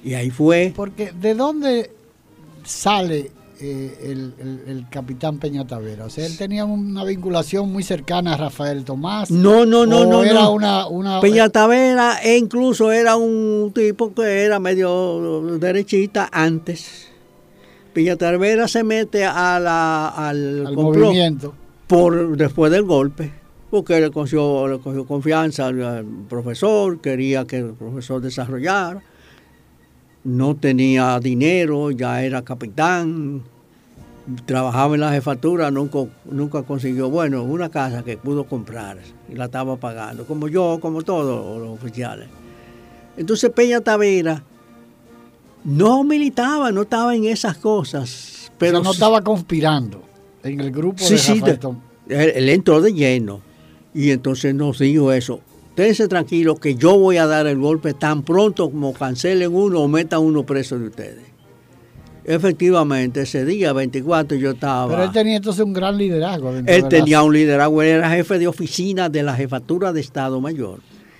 [0.03, 0.73] Y ahí fue.
[0.75, 1.91] Porque ¿de dónde
[2.63, 4.33] sale eh, el,
[4.67, 6.05] el, capitán Peña Tavera?
[6.05, 9.31] O sea, él tenía una vinculación muy cercana a Rafael Tomás.
[9.31, 10.23] No, no, no, no.
[10.23, 17.07] Era Una, una, Peña Tavera e incluso era un tipo que era medio derechista antes.
[17.93, 21.53] Peña Tavera se mete a la, al, movimiento.
[21.87, 27.73] Por, después del golpe porque le cogió, le cogió confianza al, profesor, quería que el
[27.73, 29.01] profesor desarrollara.
[30.25, 33.43] no tenía dinero, ya era capitán,
[34.45, 38.97] trabajaba en la jefatura, nunca, nunca consiguió, bueno, una casa que pudo comprar
[39.29, 42.27] y la estaba pagando, como yo, como todos los oficiales.
[43.17, 44.43] Entonces Peña Tavera
[45.63, 48.51] no militaba, no estaba en esas cosas.
[48.57, 50.03] Pero no estaba conspirando
[50.43, 51.41] en el grupo de sí,
[52.07, 53.41] él, entró de lleno
[53.93, 55.41] y entonces nos dijo eso.
[55.69, 59.87] Ustedes tranquilos que yo voy a dar el golpe tan pronto como cancelen uno o
[59.87, 61.30] metan uno preso de ustedes.
[62.23, 64.87] Efectivamente, ese día 24 yo estaba...
[64.87, 66.53] Pero él tenía entonces un gran liderazgo.
[66.65, 70.79] Él tenía un liderazgo, él era jefe de oficina de la jefatura de Estado Mayor.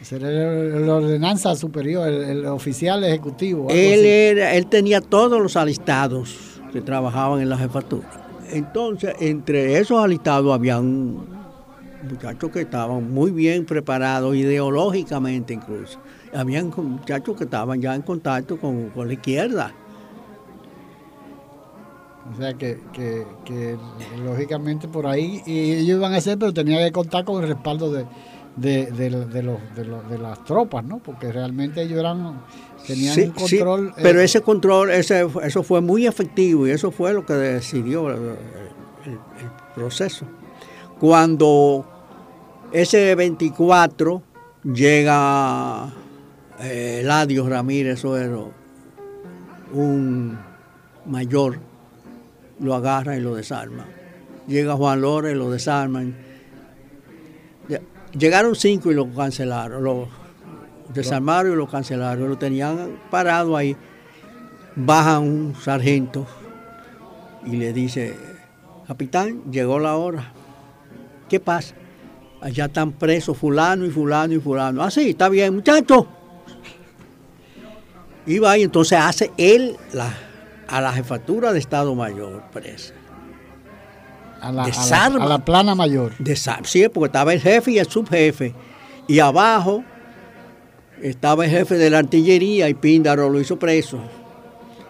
[0.10, 3.68] Era la ordenanza superior, el, oficial ejecutivo.
[3.70, 8.10] Él, era, él tenía todos los alistados que trabajaban en la jefatura.
[8.52, 11.20] Entonces, entre esos alistados habían
[12.04, 16.00] muchachos que estaban muy bien preparados ideológicamente incluso.
[16.34, 19.74] Habían muchachos que estaban ya en contacto con, la izquierda.
[22.30, 22.78] O sea que,
[24.24, 27.92] lógicamente por ahí y ellos iban a hacer, pero tenían que contar con el respaldo
[27.92, 28.06] de,
[28.56, 29.10] de, de,
[29.44, 31.00] los, de, las tropas, ¿no?
[31.00, 32.42] Porque realmente ellos eran
[32.86, 33.94] tenían un control.
[34.02, 38.10] pero eh, ese control, ese, eso fue muy efectivo y eso fue lo que decidió
[38.10, 38.38] el,
[39.74, 40.26] proceso.
[41.00, 41.86] Cuando
[42.72, 44.22] ese 24
[44.64, 45.92] llega
[46.60, 47.04] eh,
[47.48, 48.52] Ramírez Suero,
[49.74, 50.38] un
[51.06, 51.71] mayor,
[52.62, 53.86] lo agarra y lo desarma.
[54.48, 56.16] Llega Juan Lore y lo desarman
[58.18, 60.10] Llegaron cinco y lo cancelaron, lo
[60.94, 63.76] desarmaron y lo cancelaron, lo tenían parado ahí.
[64.76, 66.26] Baja un sargento
[67.46, 68.16] y le dice,
[68.86, 70.34] capitán, llegó la hora.
[71.30, 71.76] ¿Qué pasa?
[72.42, 74.84] Allá están presos fulano y fulano y fulano.
[74.84, 76.08] Ah, sí, está bien, muchacho.
[78.26, 80.14] Y va y entonces hace él la,
[80.72, 82.94] a la jefatura de Estado Mayor presa.
[84.42, 86.14] A la, a la, plana mayor.
[86.64, 88.56] sí, porque estaba el jefe y el subjefe.
[89.08, 89.84] Y abajo
[91.00, 94.00] estaba el jefe de la artillería y Píndaro lo hizo preso.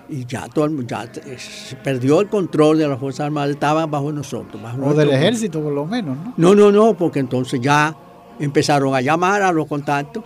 [0.08, 4.62] Y ya, todo, ya se perdió el control de las Fuerzas Armadas, estaban bajo nosotros.
[4.82, 6.34] o del ejército por lo menos, ¿no?
[6.38, 7.96] No, no, no, porque entonces ya
[8.40, 10.24] empezaron a llamar a los contactos.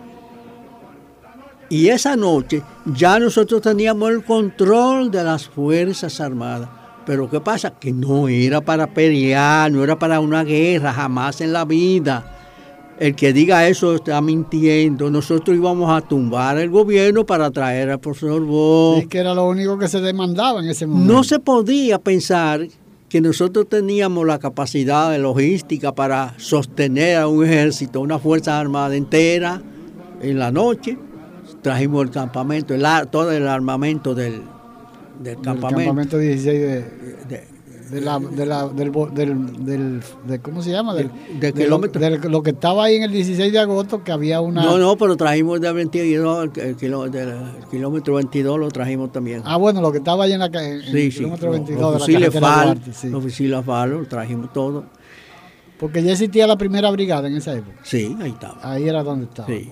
[1.75, 6.69] Y esa noche ya nosotros teníamos el control de las Fuerzas Armadas.
[7.05, 7.71] Pero ¿qué pasa?
[7.71, 12.33] Que no era para pelear, no era para una guerra, jamás en la vida.
[12.97, 15.11] El que diga eso está mintiendo.
[15.11, 18.99] Nosotros íbamos a tumbar el gobierno para traer al profesor Bosch.
[18.99, 21.13] Es que era lo único que se demandaba en ese momento.
[21.13, 22.65] No se podía pensar
[23.09, 28.95] que nosotros teníamos la capacidad de logística para sostener a un ejército, una fuerza armada
[28.95, 29.61] entera
[30.21, 30.97] en la noche.
[31.65, 32.75] Trajimos el campamento,
[33.09, 34.43] todo el armamento del,
[35.19, 36.19] del campamento.
[36.19, 38.91] 16 de, la, de la, del,
[39.65, 40.93] del, de, ¿cómo se llama?
[40.93, 41.99] Del, de, kilómetro.
[41.99, 44.61] De lo, que estaba ahí en el 16 de agosto, que había una...
[44.61, 49.41] No, no, pero trajimos del 22, el, kilómetro 22 lo trajimos también.
[49.43, 52.41] Ah, bueno, lo que estaba ahí en, la, en el kilómetro 22 los, fusiles de
[52.41, 53.09] la FAL, sí.
[53.09, 54.85] Los fusiles FAL, lo trajimos todo.
[55.79, 57.79] Porque ya existía la primera brigada en esa época.
[57.81, 58.59] Sí, ahí estaba.
[58.61, 59.47] Ahí era donde estaba.
[59.47, 59.71] Sí.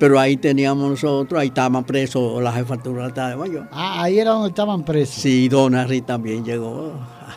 [0.00, 3.68] Pero ahí teníamos nosotros, ahí estaban presos la jefatura de Mayor.
[3.70, 5.16] Ah, ahí era donde estaban presos.
[5.16, 6.94] Sí, Donald también llegó.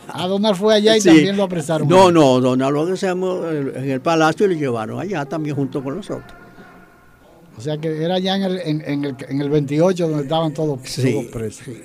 [0.08, 1.86] Ah, Donald fue allá y también lo apresaron.
[1.86, 5.96] No, no, Donald lo hacemos en el palacio y lo llevaron allá también junto con
[5.96, 6.32] nosotros.
[7.58, 10.80] O sea que era allá en el, en, el, en el 28 donde estaban todos,
[10.82, 11.66] todos presos.
[11.66, 11.82] Sí.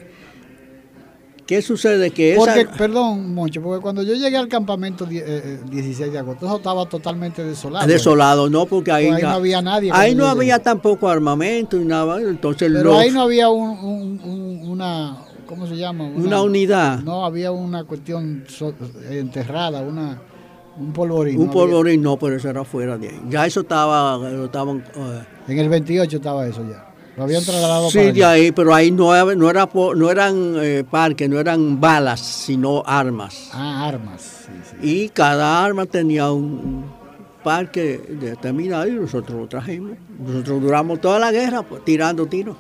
[1.50, 2.12] ¿Qué sucede?
[2.12, 6.46] Que porque, perdón, Moncho, porque cuando yo llegué al campamento 16 eh, eh, de agosto,
[6.46, 7.88] eso estaba totalmente desolado.
[7.88, 9.90] Desolado, no, porque ahí, no había nadie.
[9.92, 15.76] Ahí no había tampoco armamento y nada, entonces Pero ahí no había una, ¿cómo se
[15.76, 16.04] llama?
[16.04, 17.00] Una, unidad.
[17.00, 18.46] No, había una cuestión
[19.10, 20.22] enterrada, una
[20.78, 21.42] un polvorín.
[21.42, 23.22] Un polvorín, no, pero eso era fuera de ahí.
[23.28, 24.84] Ya eso estaba, estaban...
[24.96, 26.89] Eh, en el 28 estaba eso ya.
[27.20, 31.30] Lo habían trasladado Sí, de ahí, pero ahí no, no, era, no eran eh, parques,
[31.30, 33.50] no eran balas, sino armas.
[33.52, 34.48] Ah, armas.
[34.82, 36.86] Y cada arma tenía un
[37.44, 39.98] parque determinado y nosotros lo trajimos.
[40.18, 42.56] Nosotros duramos toda la guerra pues, tirando tiros.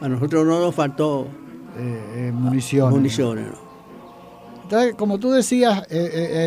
[0.00, 1.28] A nosotros no nos faltó
[1.78, 2.92] eh, eh, municiones.
[2.92, 3.46] municiones
[4.64, 5.80] Entonces, como tú decías,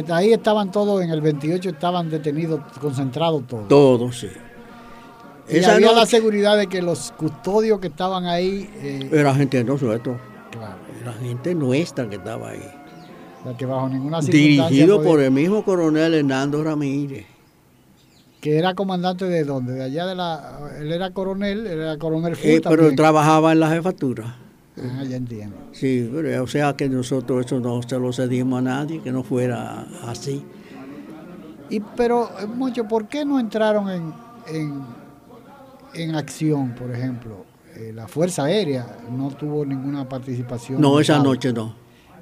[0.10, 3.70] ahí estaban todos, en el 28 estaban detenidos, concentrados todos.
[3.70, 4.28] Todos, sí.
[5.50, 8.70] Y había la seguridad de que los custodios que estaban ahí...
[8.78, 10.18] Eh, era gente de nosotros.
[10.52, 10.78] Claro.
[11.02, 12.68] Era gente nuestra que estaba ahí.
[13.42, 14.70] O sea, que bajo ninguna circunstancia...
[14.70, 17.26] Dirigido por el mismo coronel Hernando Ramírez.
[18.42, 19.74] Que era comandante de dónde?
[19.74, 20.60] De allá de la...
[20.80, 24.38] Él era coronel, era coronel eh, Pero él trabajaba en la jefatura.
[24.78, 25.56] Ah, ya entiendo.
[25.72, 29.24] Sí, pero, o sea que nosotros eso no se lo cedimos a nadie, que no
[29.24, 30.44] fuera así.
[31.70, 34.14] Y pero eh, mucho, ¿por qué no entraron en,
[34.48, 34.86] en,
[35.96, 37.46] en acción, por ejemplo?
[37.76, 40.80] Eh, la Fuerza Aérea no tuvo ninguna participación.
[40.80, 41.76] No, esa noche no.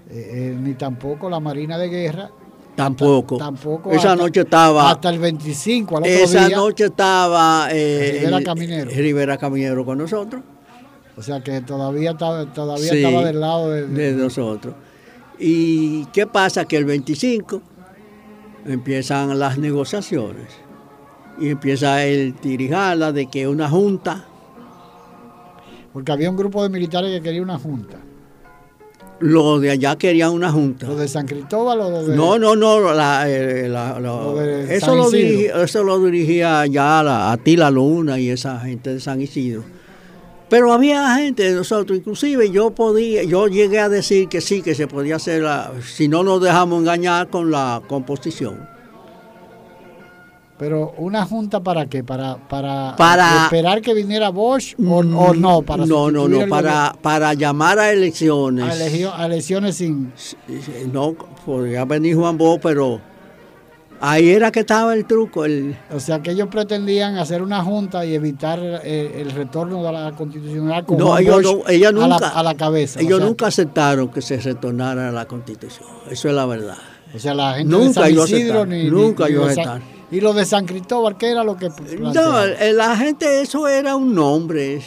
[0.10, 2.30] Eh, eh, ni tampoco la Marina de Guerra.
[2.76, 3.38] Tampoco.
[3.38, 3.92] Tampoco.
[3.92, 4.90] Esa hasta- noche estaba.
[4.90, 6.58] Hasta el 25, al otro esa día.
[6.58, 7.70] noche estaba.
[7.70, 8.90] Rivera Caminero.
[8.92, 10.42] Rivera Caminero con nosotros.
[11.16, 14.74] O sea que todavía estaba, todavía Sí, estaba del lado de, de nosotros.
[15.38, 16.66] ¿Y qué pasa?
[16.66, 17.62] Que el 25
[18.66, 20.48] empiezan las negociaciones
[21.40, 24.26] y empieza el tirijala de que una junta,
[25.92, 27.98] Porque había un grupo de militares que quería una junta.
[29.20, 30.86] los de allá querían una junta.
[30.88, 32.16] ¿Lo de San Cristóbal o lo de.?
[32.16, 36.66] No, no, no, la- eh, la- la- Lo de eso, lo dirigía, eso lo dirigía
[36.66, 39.64] ya la, a Tila Luna y esa gente de San Isidro.
[40.50, 44.76] Pero había gente de nosotros, inclusive yo podía, yo llegué a decir que sí, que
[44.76, 48.68] se podía hacer, la- si no nos dejamos engañar con la composición.
[50.64, 52.06] Pero una junta para qué?
[52.06, 56.96] Para, para, Para- esperar que viniera Bosch o, o no, para no, no, no, para,
[57.02, 58.64] para llamar a elecciones.
[58.64, 60.14] a, elegio- a elecciones sin.
[60.94, 63.02] No, podría venir Juan Bo, pero
[64.00, 65.44] ahí era que estaba el truco.
[65.44, 69.92] El, O sea que ellos pretendían hacer una junta y evitar eh, el retorno de
[69.92, 73.02] la constitucional con No, Juan ellos Bosch no- ellos a, la, nunca- a la cabeza.
[73.02, 75.90] ellos o sea, nunca aceptaron que se retornara a la constitución.
[76.10, 76.78] Eso es la verdad.
[77.14, 79.93] O sea, la gente de Nunca San ni, ni- nunca ni de San- aceptaron.
[80.14, 83.96] Y lo de San Cristóbal, ¿qué era lo que No, eh, la gente, eso era
[83.96, 84.80] un nombre.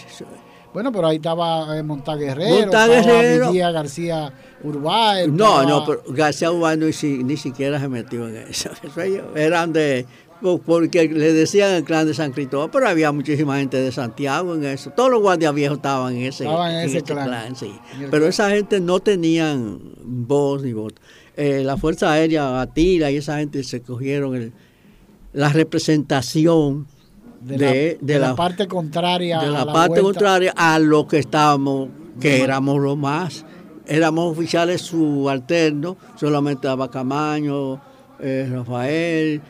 [0.72, 3.46] Bueno, pero ahí estaba eh, Montaguerrero, Montaguerrero.
[3.50, 5.28] estaba García Urbáez.
[5.28, 8.70] No, estaba- no, pero García Urbano ni, si- ni siquiera se metió en eso.
[9.34, 10.06] Eran de.
[10.42, 14.54] po- Porque le decían el clan de San Cristóbal, pero había muchísima gente de Santiago
[14.54, 14.90] en eso.
[14.90, 17.56] Todos los guardias viejos estaban en ese, Estaban en ese clan.
[17.56, 17.72] sí.
[17.98, 18.24] Pero clan.
[18.28, 21.00] esa gente no tenían voz ni voto.
[21.38, 24.52] Eh, la Fuerza Aérea, Atila y esa gente se cogieron el-
[25.36, 26.86] la representación
[27.40, 29.38] de, de- la, de de la la- parte contraria.
[29.40, 30.02] de a la parte vuelta.
[30.02, 31.88] contraria a lo que estábamos,
[32.20, 33.44] que éramos los más.
[33.86, 37.80] Éramos oficiales subalternos, solamente estaba Camaño,
[38.18, 39.40] eh, Rafael,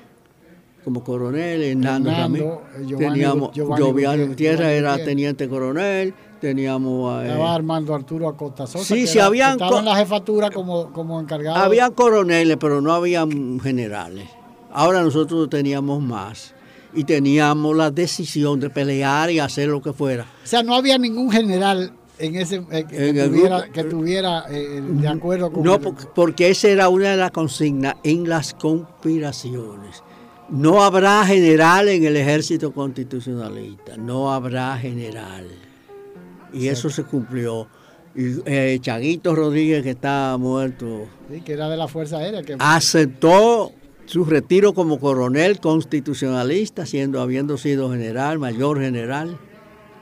[0.85, 7.25] como coronel, Hernando, Hernando, eh, Giovanni teníamos Giovanni Giovanni era teniente coronel, teníamos...
[7.25, 8.85] eh, Estaba Armando Arturo Acosta Sosa.
[8.85, 11.57] Sí, que sí, era- habían que Estaba en la jefatura como, como encargado.
[11.57, 13.27] había coroneles, pero no había
[13.63, 14.29] generales.
[14.79, 16.55] Ahora nosotros teníamos más.
[16.95, 20.25] Y teníamos la decisión de pelear y hacer lo que fuera.
[20.45, 24.45] O sea, no había ningún general en ese eh, que, En tuviera, grupo- que tuviera
[24.51, 28.55] eh, de acuerdo con No, el- porque esa era una de las consignas en las
[28.55, 30.03] conspiraciones.
[30.49, 35.47] No habrá general en el ejército constitucionalista, no habrá general.
[36.53, 37.67] Y eso se cumplió.
[38.15, 42.43] Y eh, Chaguito Rodríguez, que está muerto, sí, que era de la Fuerza Aérea.
[42.43, 43.73] Que, aceptó
[44.07, 49.37] su retiro como coronel constitucionalista, siendo habiendo sido general, mayor general,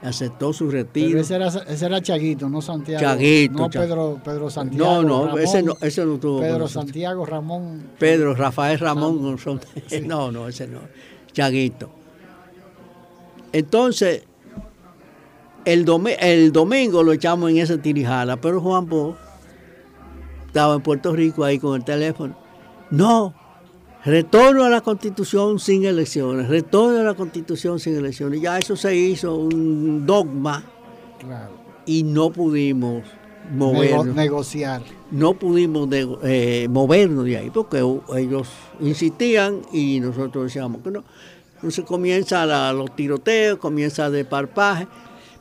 [0.03, 1.19] aceptó su pero retiro.
[1.21, 3.01] ese era, ese era Chaguito, no Santiago.
[3.01, 4.85] Chaguito, No Pedro, Pedro Santiago.
[4.85, 6.41] No, no, Ramón, ese no, ese no tuvo.
[6.41, 6.69] Pedro.
[6.69, 7.83] Santiago, Ramón.
[7.99, 9.39] Pedro, Rafael Ramón.
[10.05, 10.81] No, no, ese no.
[11.33, 11.89] Chaguito.
[13.53, 14.25] Entonces,
[15.65, 19.17] el, domi- el domingo lo echamos en esa tirijala, pero Juan Bo
[20.47, 22.37] estaba en Puerto Rico ahí con el teléfono.
[22.91, 23.35] No,
[24.05, 28.41] retorno a la constitución sin elecciones, retorno a la constitución sin elecciones.
[28.41, 30.63] Ya eso se hizo un dogma
[31.19, 31.53] Claro.
[31.87, 33.03] y no pudimos
[33.51, 34.83] Nego- movernos negociar.
[35.11, 37.79] no pudimos eh, movernos de ahí porque
[38.17, 38.49] ellos
[38.81, 41.05] insistían y nosotros decíamos que no.
[41.57, 44.87] Entonces comienza la- los tiroteos, comienza de parpaje,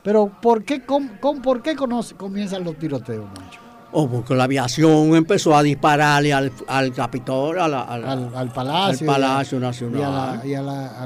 [0.04, 1.08] Pero ¿por qué, con-
[1.42, 3.62] ¿por qué conoce- comienzan los tiroteos, Mancho?
[3.96, 8.36] O porque la aviación empezó a dispararle al, al Capitol, a la- a la- Al,
[8.36, 9.10] al Palacio.
[9.10, 10.00] al Palacio y a- Nacional.
[10.00, 10.54] Y a la, y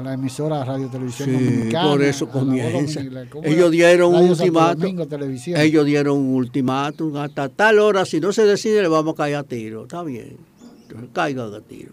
[0.02, 1.88] la, emisora Radio Televisión Sí, Dominicana.
[1.90, 3.00] por eso comienza.
[3.00, 3.30] dominicana.
[3.30, 5.06] ¿Cómo Ellos dieron un ultimátum.
[5.08, 5.60] Televisión.
[5.60, 9.36] Ellos dieron un ultimátum hasta tal hora, si no se decide le vamos a caer
[9.36, 9.82] a tiro.
[9.82, 10.36] Está bien,
[10.82, 11.92] entonces caigan a tiro.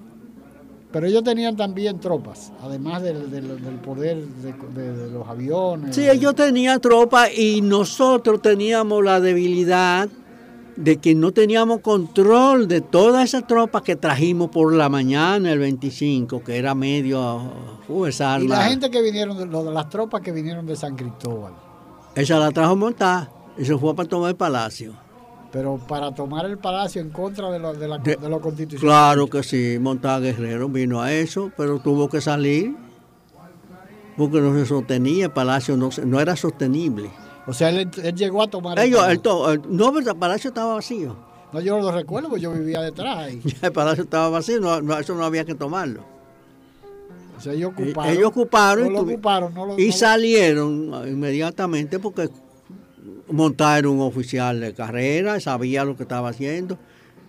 [0.94, 5.94] Pero ellos tenían también tropas, además del, del- del poder de, de- de los aviones.
[5.94, 10.08] Sí, ellos tenían tropa y nosotros teníamos la debilidad
[10.76, 15.60] de que no teníamos control de toda esa tropa que trajimos por la mañana el
[15.60, 17.42] 25, que era medio
[17.88, 21.54] fuerza Y la gente que vinieron, lo de las tropas que vinieron de San Cristóbal.
[22.16, 24.94] Esa la trajo montada y se fue para tomar el palacio.
[25.52, 28.82] Pero para tomar el palacio en contra de lo, de la, De- de lo constitucional.
[29.16, 32.76] Claro que sí, Montada Guerrero vino a eso, pero tuvo que salir
[34.18, 37.10] porque no se sostenía, el palacio no, no era sostenible.
[37.48, 39.22] O sea, él, llegó a tomar Ellos, el,
[39.70, 41.16] no, el palacio estaba vacío.
[41.54, 43.42] No, yo lo recuerdo, porque yo vivía detrás ahí.
[43.62, 46.04] el palacio estaba vacío, no, eso no había que tomarlo.
[47.38, 48.14] O sea, ellos ocuparon.
[48.14, 52.30] Ellos ocuparon, no lo ocuparon no y salieron inmediatamente porque
[53.30, 56.78] montaron un oficial de carrera, sabía lo que estaba haciendo.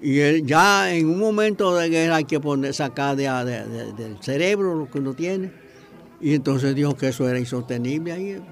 [0.01, 3.25] Y él, ya en un momento de guerra hay que poner, sacar de,
[3.97, 5.53] del cerebro lo que uno tiene.
[6.21, 8.43] Y entonces dijo que eso era insostenible ahí.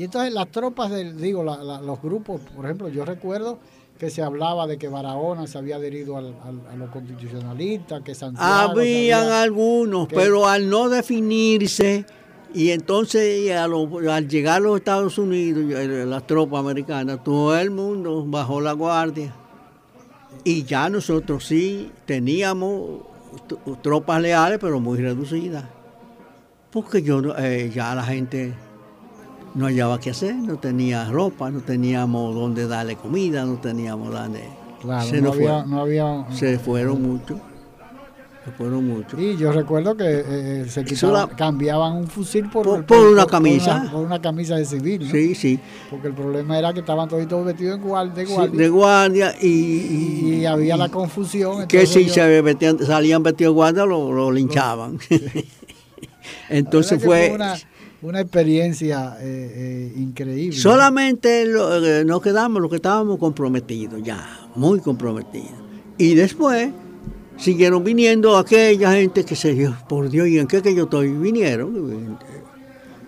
[0.00, 3.58] Y entonces las tropas, del, digo, los grupos, por ejemplo, yo recuerdo
[3.98, 6.34] que se hablaba de que Barahona se había adherido al,
[6.72, 8.48] a los constitucionalistas, que Santiago...
[8.48, 12.06] Habían algunos, pero al no definirse,
[12.54, 15.64] y entonces al llegar a los Estados Unidos,
[16.06, 19.34] las tropas americanas, todo el mundo bajó la guardia.
[20.44, 23.02] Y ya nosotros sí teníamos
[23.82, 25.64] tropas leales, pero muy reducidas.
[26.70, 28.54] Porque yo eh, ya la gente
[29.54, 34.44] no hallaba qué hacer, no tenía ropa, no teníamos dónde darle comida, no teníamos dónde.
[34.80, 36.26] Claro, se no, había, no había.
[36.32, 37.38] Se fueron mucho.
[38.44, 39.20] Se fueron mucho.
[39.20, 40.24] Y yo recuerdo que eh,
[40.62, 40.82] eh, se
[41.36, 43.86] cambiaban un fusil por, una camisa.
[43.92, 45.10] Por una, camisa de civil.
[45.10, 45.60] Sí, sí.
[45.90, 48.24] Porque el problema era que estaban todos vestidos de guardia.
[48.48, 51.66] de guardia y, y, había la confusión.
[51.68, 54.98] Que si se salían vestidos de guardia lo, linchaban.
[56.48, 57.58] entonces fue una
[58.02, 60.56] experiencia eh, eh, increíble.
[60.58, 65.52] Solamente eh, nos quedamos los que estábamos comprometidos, ya, muy comprometidos.
[65.98, 66.70] Y después
[67.36, 71.08] siguieron viniendo aquella gente que se dijo, por Dios, ¿y en qué que yo estoy?
[71.08, 72.18] Vinieron.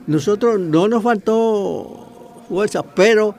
[0.07, 3.35] Nosotros no nos faltó fuerza, pero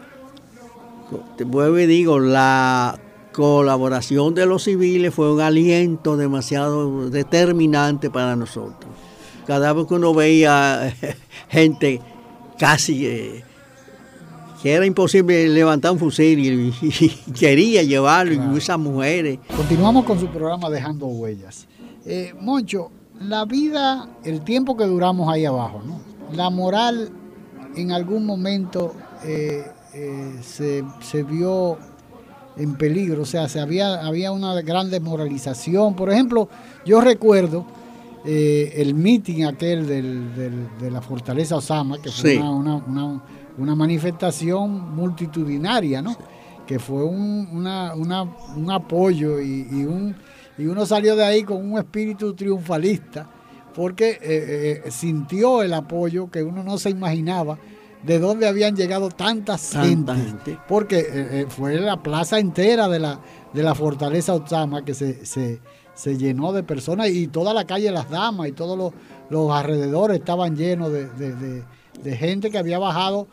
[1.37, 2.99] te vuelvo y digo, la
[3.31, 8.89] colaboración de los civiles fue un aliento demasiado determinante para nosotros
[9.45, 10.93] cada vez que uno veía
[11.49, 12.01] gente
[12.57, 13.43] casi eh,
[14.61, 19.39] que era imposible levantar un fusil y, quería llevarlo, y esas mujeres.
[19.55, 21.67] Continuamos con su programa Dejando Huellas.
[22.05, 22.89] Eh, Moncho,
[23.19, 26.13] la vida, el tiempo que duramos ahí abajo, ¿no?
[26.35, 27.09] la moral
[27.75, 29.65] en algún momento eh,
[30.41, 31.77] se, se, vio
[32.57, 35.95] en peligro, o sea, se había, había una gran desmoralización.
[35.95, 36.49] Por ejemplo,
[36.85, 37.65] yo recuerdo
[38.26, 46.15] eh, el meeting aquel de la Fortaleza Osama, que fue una, manifestación multitudinaria, ¿no?
[46.65, 47.67] Que fue un,
[48.71, 50.15] apoyo y, un,
[50.57, 53.28] y uno salió de ahí con un espíritu triunfalista,
[53.76, 57.57] porque eh, eh, sintió el apoyo que uno no se imaginaba
[58.03, 63.19] de dónde habían llegado tantas Tanta gente, porque fue la plaza entera de la,
[63.53, 65.59] de la Fortaleza Osama que se, se
[65.93, 68.93] se llenó de personas y toda la calle Las Damas y todos
[69.29, 71.63] los, alrededores estaban llenos de,
[72.15, 73.27] gente que había bajado,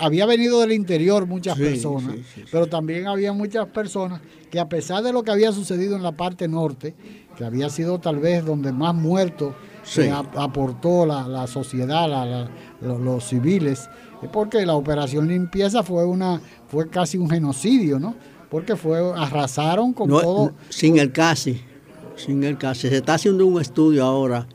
[0.00, 2.16] había venido del interior muchas personas,
[2.50, 6.12] pero también había muchas personas que a pesar de lo que había sucedido en la
[6.12, 6.94] parte norte,
[7.36, 9.54] que había sido tal vez donde más muertos
[9.84, 12.48] se aportó la, sociedad,
[12.80, 13.88] los, civiles,
[14.32, 18.14] porque la operación limpieza fue una fue casi un genocidio, ¿no?
[18.50, 20.52] Porque fue arrasaron con todo.
[20.70, 21.62] Sin el casi
[22.18, 22.82] sin el caso.
[22.82, 24.46] Se está haciendo un estudio ahora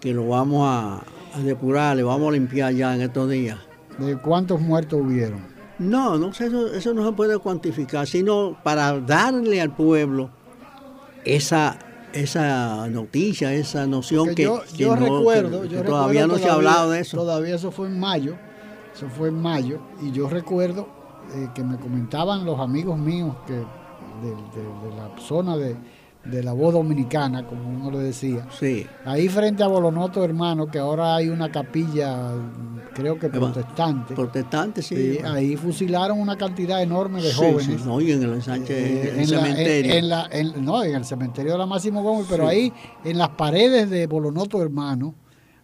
[0.00, 1.02] que lo vamos a,
[1.42, 3.58] depurar, le vamos a limpiar ya en estos días.
[3.98, 5.40] ¿De cuántos muertos hubieron?
[5.78, 10.30] No, no eso, eso no se puede cuantificar, sino para darle al pueblo
[11.24, 11.78] esa
[12.12, 14.44] esa noticia, esa noción que,
[14.76, 17.18] yo, recuerdo, todavía no se ha hablado de eso.
[17.18, 18.36] Todavía eso fue en mayo,
[18.94, 20.88] eso fue en mayo, y yo recuerdo
[21.34, 25.76] eh, que me comentaban los amigos míos que de la zona de,
[26.24, 28.46] de la voz dominicana, como uno le decía.
[28.58, 28.86] Sí.
[29.04, 32.32] Ahí frente a Bolonoto, hermano, que ahora hay una capilla,
[32.94, 34.14] creo que protestante.
[34.14, 35.18] Protestante, sí.
[35.24, 37.84] ahí fusilaron una cantidad enorme de jóvenes.
[37.84, 40.60] no, y en el eh, cementerio.
[40.60, 42.72] no, en el cementerio de la Máximo Gómez, pero ahí
[43.04, 45.14] en las paredes de Bolonoto, hermano,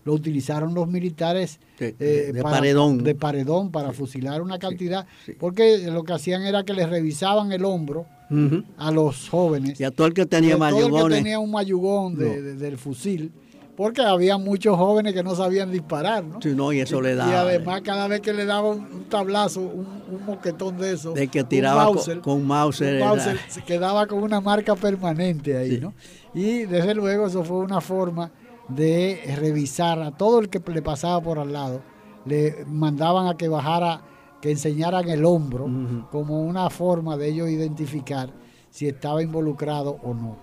[0.05, 3.03] lo utilizaron los militares de, eh, paredón.
[3.03, 5.07] de paredón para fusilar una cantidad,
[5.39, 8.07] porque lo que hacían era que les revisaban el hombro
[8.79, 9.81] a los jóvenes.
[9.81, 11.19] Y a todo el que tenía mayugones.
[11.19, 13.33] que tenía un mayugón del fusil,
[13.77, 16.41] porque había muchos jóvenes que no sabían disparar, ¿no?
[16.41, 17.31] Sí, no, y eso le daba.
[17.31, 21.13] Y además, cada vez que le daban un, tablazo, un, moquetón de eso.
[21.13, 21.91] De que tiraba
[22.23, 23.03] con, Mauser.
[23.49, 25.93] se quedaba con una marca permanente ahí, ¿no?
[26.35, 28.31] Y desde luego, eso fue una forma
[28.69, 31.83] de revisar a todo el que le pasaba por al lado.
[32.25, 34.03] Le mandaban a que bajara
[34.41, 35.67] que enseñaran el hombro
[36.11, 38.31] como una forma de ellos identificar
[38.71, 40.37] si estaba involucrado o no.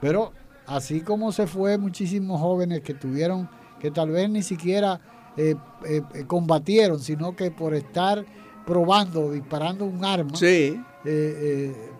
[0.00, 0.32] Pero
[0.66, 3.48] así como se fue muchísimos jóvenes que tuvieron,
[3.80, 5.00] que tal vez ni siquiera
[5.36, 8.24] eh, eh, combatieron, sino que por estar
[8.64, 10.36] probando, disparando un arma.
[10.36, 10.80] Sí.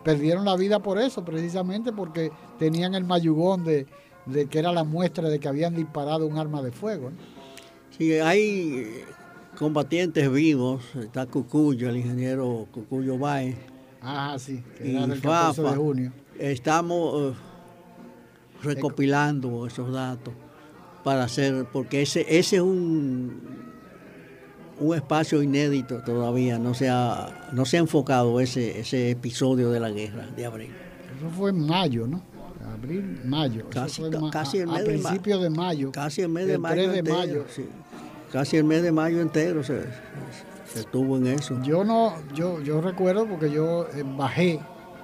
[0.05, 3.87] perdieron la vida por eso, precisamente porque tenían el mayugón de,
[4.33, 7.11] de que era la muestra de que habían disparado un arma de fuego.
[7.97, 9.05] Sí, hay
[9.59, 13.57] combatientes vivos, está Cucuyo, el ingeniero Cucuyo Baez.
[14.03, 16.13] Ah, sí, que era del 14 de junio.
[16.39, 17.37] Estamos eh,
[18.63, 20.33] recopilando esos datos
[21.05, 23.41] para hacer, porque ese, ese es un,
[24.79, 29.81] un espacio inédito todavía, no se ha, no se ha enfocado ese, ese episodio de
[29.81, 30.71] la guerra de abril.
[31.19, 32.23] Eso fue en mayo, ¿no?
[32.81, 33.67] Abril, mayo.
[33.71, 34.03] Casi,
[34.33, 35.93] casi el mes a, principios de mayo.
[35.93, 36.91] Casi el mes de mayo.
[36.91, 37.45] de mayo.
[37.55, 37.67] Sí.
[38.33, 39.85] Casi el mes de mayo entero se,
[40.75, 41.61] estuvo en eso.
[41.63, 44.61] Yo no, yo, yo recuerdo porque yo eh, bajé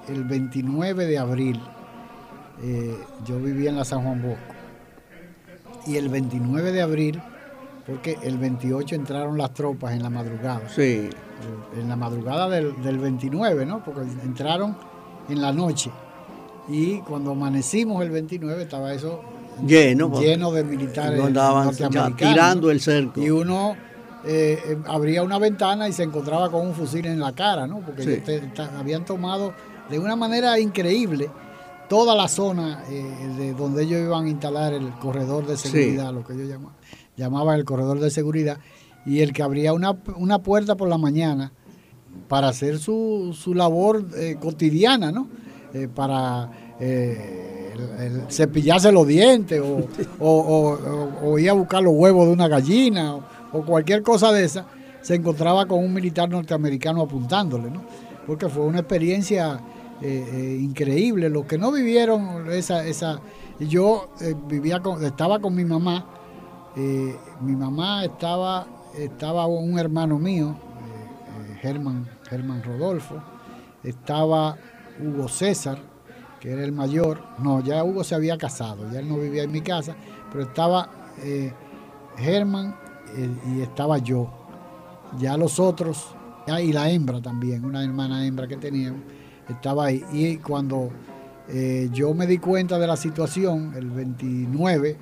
[0.08, 1.60] el 29 de abril.
[2.62, 2.96] Eh,
[3.26, 4.54] yo vivía en la San Juan Bosco.
[5.86, 7.20] Y el 29 de abril,
[7.86, 10.66] porque el 28 entraron las tropas en la madrugada.
[10.68, 11.10] Sí.
[11.78, 13.84] En la madrugada del, del 29, ¿no?
[13.84, 14.76] Porque entraron
[15.28, 15.90] en la noche.
[16.68, 19.20] Y cuando amanecimos el 29 estaba eso
[19.64, 21.20] lleno, lleno de militares
[22.16, 23.20] tirando el cerco.
[23.20, 23.76] Y uno
[24.24, 27.78] eh, eh, abría una ventana y se encontraba con un fusil en la cara, ¿no?
[27.80, 28.22] Porque
[28.76, 29.52] habían tomado
[29.88, 31.30] de una manera increíble
[31.88, 33.04] toda la zona eh,
[33.38, 36.74] de donde ellos iban a instalar el corredor de seguridad, lo que ellos llamaban,
[37.16, 38.58] llamaban el corredor de seguridad,
[39.04, 41.52] y el que abría una, una puerta por la mañana
[42.26, 44.06] para hacer su, su labor
[44.40, 45.28] cotidiana, ¿no?
[45.94, 46.50] Para
[48.28, 49.62] cepillarse los dientes
[50.20, 53.16] o, ir a buscar los huevos de una gallina
[53.52, 54.66] o, cualquier cosa de esa,
[55.00, 57.82] se encontraba con un militar norteamericano apuntándole, ¿no?
[58.26, 59.60] Porque fue una experiencia
[60.02, 61.30] eh, eh, increíble.
[61.30, 62.86] Los que no vivieron esa...
[62.86, 63.20] esa
[63.58, 66.04] yo eh, vivía con, estaba con mi mamá,
[67.40, 68.66] mi mamá estaba,
[68.98, 70.54] estaba un hermano mío,
[71.62, 73.14] Germán, Germán Rodolfo,
[73.82, 74.58] estaba
[75.00, 75.78] Hugo César,
[76.40, 77.20] que era el mayor.
[77.38, 79.96] No, ya Hugo se había casado, ya él no vivía en mi casa,
[80.30, 80.90] pero estaba
[81.22, 81.52] eh,
[82.16, 82.76] Germán
[83.16, 84.30] eh, y estaba yo.
[85.18, 86.14] Ya los otros,
[86.62, 89.02] y la hembra también, una hermana hembra que teníamos,
[89.48, 90.04] estaba ahí.
[90.12, 90.90] Y cuando
[91.48, 94.96] eh, yo me di cuenta de la situación, el 29,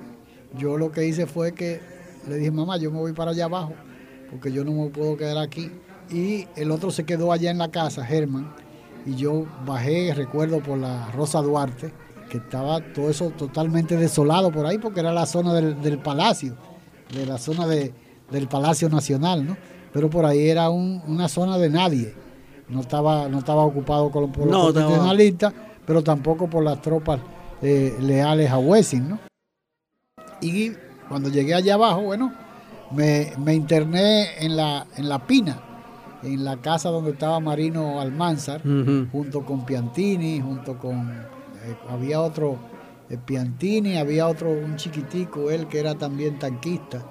[0.57, 1.81] yo lo que hice fue que
[2.27, 3.73] le dije, mamá, yo me voy para allá abajo,
[4.29, 5.71] porque yo no me puedo quedar aquí.
[6.09, 8.64] Y el otro se quedó allá en la casa, Germán
[9.05, 11.91] y yo bajé, recuerdo, por la Rosa Duarte,
[12.29, 16.55] que estaba todo eso totalmente desolado por ahí, porque era la zona del, palacio,
[17.13, 17.93] de la zona de,
[18.31, 19.57] del Palacio Nacional, ¿no?
[19.93, 22.13] Pero por ahí era una zona de nadie.
[22.67, 25.53] No estaba, no estaba ocupado por los constitucionalistas,
[25.85, 27.19] pero tampoco por las tropas
[27.61, 29.19] eh, leales a Wessing, ¿no?
[30.41, 30.71] Y
[31.07, 32.33] cuando llegué allá abajo, bueno,
[32.91, 35.61] me, me interné en la, en la Pina,
[36.25, 38.61] en la casa donde estaba Marino Almanzar,
[39.11, 41.11] junto con Piantini, junto con...
[41.11, 42.57] Eh, había otro,
[43.09, 47.03] eh, Piantini, había otro, un chiquitico, él que era también tanquista,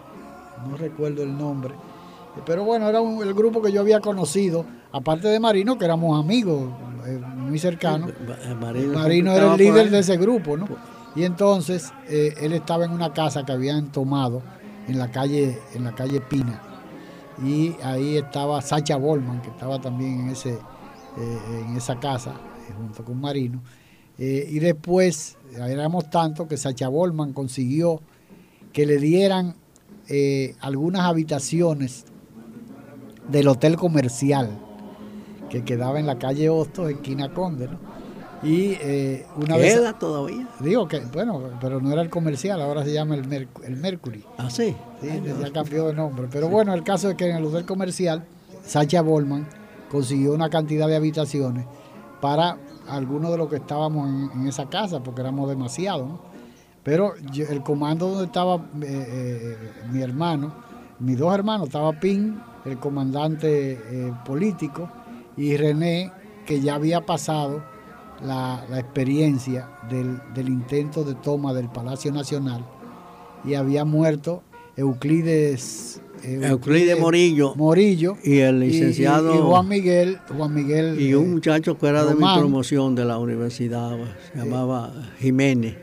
[0.68, 1.74] no recuerdo el nombre.
[1.74, 6.18] Eh, pero bueno, era el grupo que yo había conocido, aparte de Marino, que éramos
[6.18, 6.70] amigos
[7.36, 8.10] muy cercanos.
[8.60, 10.66] Marino, era el líder de ese grupo, ¿no?
[11.16, 14.42] Y entonces él estaba en una casa que habían tomado
[14.88, 16.73] en la calle, en la calle Pina
[17.42, 22.34] y ahí estaba Sacha Bolman, que estaba también en, ese, eh, en esa casa,
[22.68, 23.62] eh, junto con Marino.
[24.18, 28.00] Eh, y después, éramos tanto que Sacha Bolman consiguió
[28.72, 29.56] que le dieran
[30.60, 32.04] algunas habitaciones
[33.28, 34.50] del hotel comercial
[35.48, 37.68] que quedaba en la calle Hostos, esquina Conde,
[38.44, 40.46] y eh, una ¿Queda vez, todavía?
[40.60, 44.24] Digo que, bueno, pero no era el comercial, ahora se llama el, el Mercury.
[44.36, 44.76] Ah, sí.
[45.00, 45.08] Sí,
[45.40, 46.28] ya cambió de nombre.
[46.30, 48.24] Pero bueno, el caso es que en el hotel comercial,
[48.64, 49.46] Sacha Bolman
[49.90, 51.66] consiguió una cantidad de habitaciones
[52.20, 56.08] para algunos de los que estábamos en, esa casa, porque éramos demasiados.
[56.82, 59.56] Pero el comando donde estaba eh, eh,
[59.90, 60.52] mi hermano,
[60.98, 64.90] mis dos hermanos, estaba Pin, el comandante político,
[65.36, 66.12] y René,
[66.46, 67.73] que ya había pasado
[68.22, 72.64] la, experiencia del, intento de toma del Palacio Nacional
[73.44, 74.42] y había muerto
[74.76, 81.86] Euclides Euclides Morillo, Morillo y el licenciado Juan Miguel Juan Miguel y un muchacho que
[81.86, 83.96] era de mi promoción de la universidad
[84.32, 85.76] se llamaba Jiménez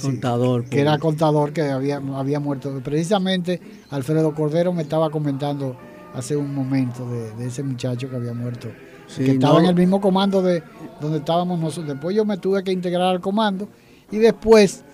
[0.00, 2.80] contador que era contador que había, había muerto.
[2.82, 3.60] Precisamente
[3.90, 5.76] Alfredo Cordero me estaba comentando
[6.14, 8.68] hace un momento de, de ese muchacho que había muerto
[9.16, 10.62] que estaba en el mismo comando de
[11.00, 11.88] donde estábamos nosotros.
[11.94, 13.68] Después yo me tuve que integrar al comando
[14.10, 14.84] y después,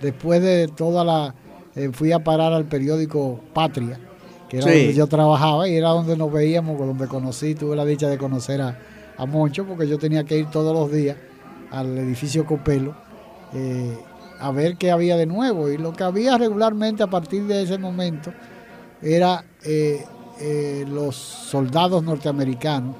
[0.00, 1.34] después de toda la,
[1.74, 3.98] eh, fui a parar al periódico Patria
[4.48, 8.08] que era donde yo trabajaba y era donde nos veíamos, donde conocí, tuve la dicha
[8.08, 8.76] de conocer a,
[9.16, 11.16] a Moncho, porque yo tenía que ir todos los días
[11.70, 12.94] al edificio Copelo
[13.54, 13.96] eh,
[14.40, 15.70] a ver qué había de nuevo.
[15.70, 18.32] Y lo que había regularmente a partir de ese momento
[19.02, 20.04] era eh,
[20.40, 22.96] eh, los soldados norteamericanos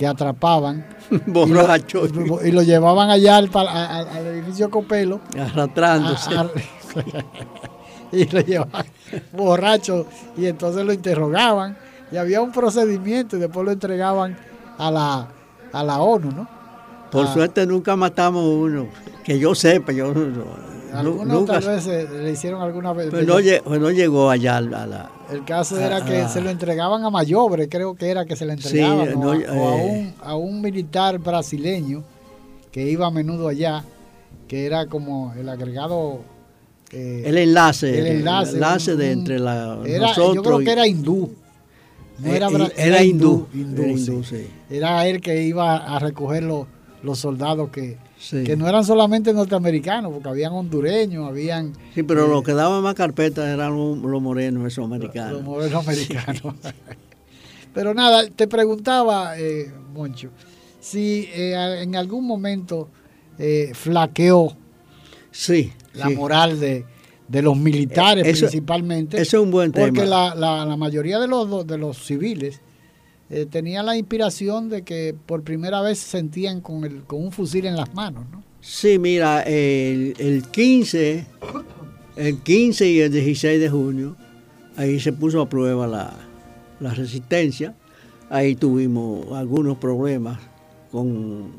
[0.00, 0.86] que atrapaban
[1.26, 2.10] borrachos
[2.42, 6.30] y, lo, llevaban allá al, al, edificio Copelo arrastrándose
[8.12, 8.86] y lo llevaban
[9.30, 10.06] borracho
[10.38, 11.76] y entonces lo interrogaban
[12.10, 14.38] y había un procedimiento y después lo entregaban
[14.78, 15.28] a la
[15.70, 16.48] a la ONU, ¿no?
[17.12, 17.34] Por ah.
[17.34, 18.86] suerte nunca matamos uno,
[19.22, 20.14] que yo sepa, yo
[20.94, 23.08] Algunos tal vez le hicieron alguna vez.
[23.10, 23.38] Pero
[23.78, 25.10] no, llegó allá a la.
[25.32, 28.54] El caso era que se lo entregaban a Mayobre, creo que era que se le
[28.54, 29.42] entregaban, o, a, eh.
[29.48, 32.02] un, a, un, militar brasileño
[32.72, 33.84] que iba a menudo allá,
[34.48, 36.20] que era como el agregado.
[36.92, 37.98] Eh, el enlace.
[37.98, 38.96] El enlace.
[38.96, 40.34] de entre la, nosotros.
[40.34, 41.32] Yo creo que era hindú.
[42.18, 43.46] No era, eh, era, hindú.
[44.68, 46.66] Era él que iba a recoger los,
[47.02, 47.96] los soldados que,
[48.30, 51.72] que no eran solamente norteamericanos, porque habían hondureños, habían...
[51.94, 55.32] Sí, pero los que daban más carpetas eran los, morenos, esos americanos.
[55.32, 56.54] Los, morenos americanos.
[57.74, 60.30] pero nada, te preguntaba, eh, Moncho,
[60.78, 62.88] si eh, en algún momento
[63.72, 64.54] flaqueó
[65.30, 66.84] sí, la moral de
[67.30, 69.20] de los militares principalmente.
[69.20, 69.86] Eso es un buen tema.
[69.86, 72.60] Porque la, la, mayoría de los, de los civiles
[73.30, 77.30] eh, tenían la inspiración de que por primera vez se sentían con, el, con un
[77.30, 78.42] fusil en las manos, ¿no?
[78.60, 81.26] Sí, mira, el, el 15,
[82.16, 84.16] el 15 y el 16 de junio,
[84.76, 86.12] ahí se puso a prueba la,
[86.80, 87.74] la resistencia.
[88.28, 90.38] Ahí tuvimos algunos problemas
[90.90, 91.52] con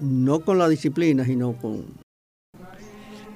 [0.00, 2.02] no con la disciplina, sino con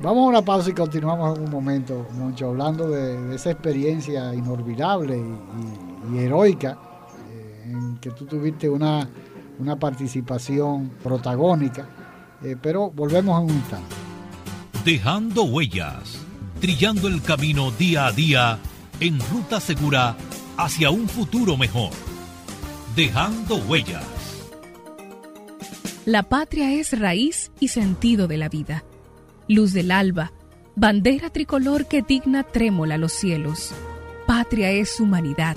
[0.02, 5.16] Vamos a una pausa y continuamos en un momento, Moncho, hablando de, esa experiencia inolvidable
[6.12, 6.78] y, heroica
[7.70, 9.08] en que tú tuviste una,
[9.80, 11.86] participación protagónica,
[12.42, 13.94] eh, pero volvemos en un instante.
[14.84, 16.18] Dejando huellas,
[16.60, 18.58] trillando el camino día a día
[19.00, 20.16] en ruta segura
[20.56, 21.90] hacia un futuro mejor.
[22.94, 24.04] Dejando huellas.
[26.04, 28.84] La patria es raíz y sentido de la vida
[29.48, 30.32] luz del alba,
[30.74, 33.72] bandera tricolor que digna trémola los cielos.
[34.26, 35.56] Patria es humanidad.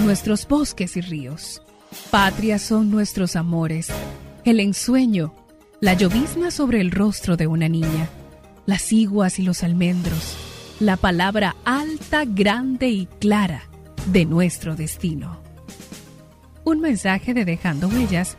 [0.00, 1.62] nuestros bosques y ríos.
[2.10, 3.88] Patria son nuestros amores,
[4.44, 5.34] el ensueño,
[5.80, 8.08] la llovizna sobre el rostro de una niña,
[8.66, 10.36] las iguas y los almendros,
[10.78, 13.64] la palabra alta, grande y clara
[14.06, 15.40] de nuestro destino.
[16.64, 18.36] Un mensaje de Dejando Huellas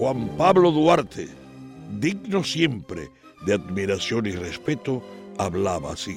[0.00, 1.28] Juan Pablo Duarte,
[1.98, 3.10] digno siempre
[3.44, 5.02] de admiración y respeto,
[5.36, 6.16] hablaba así.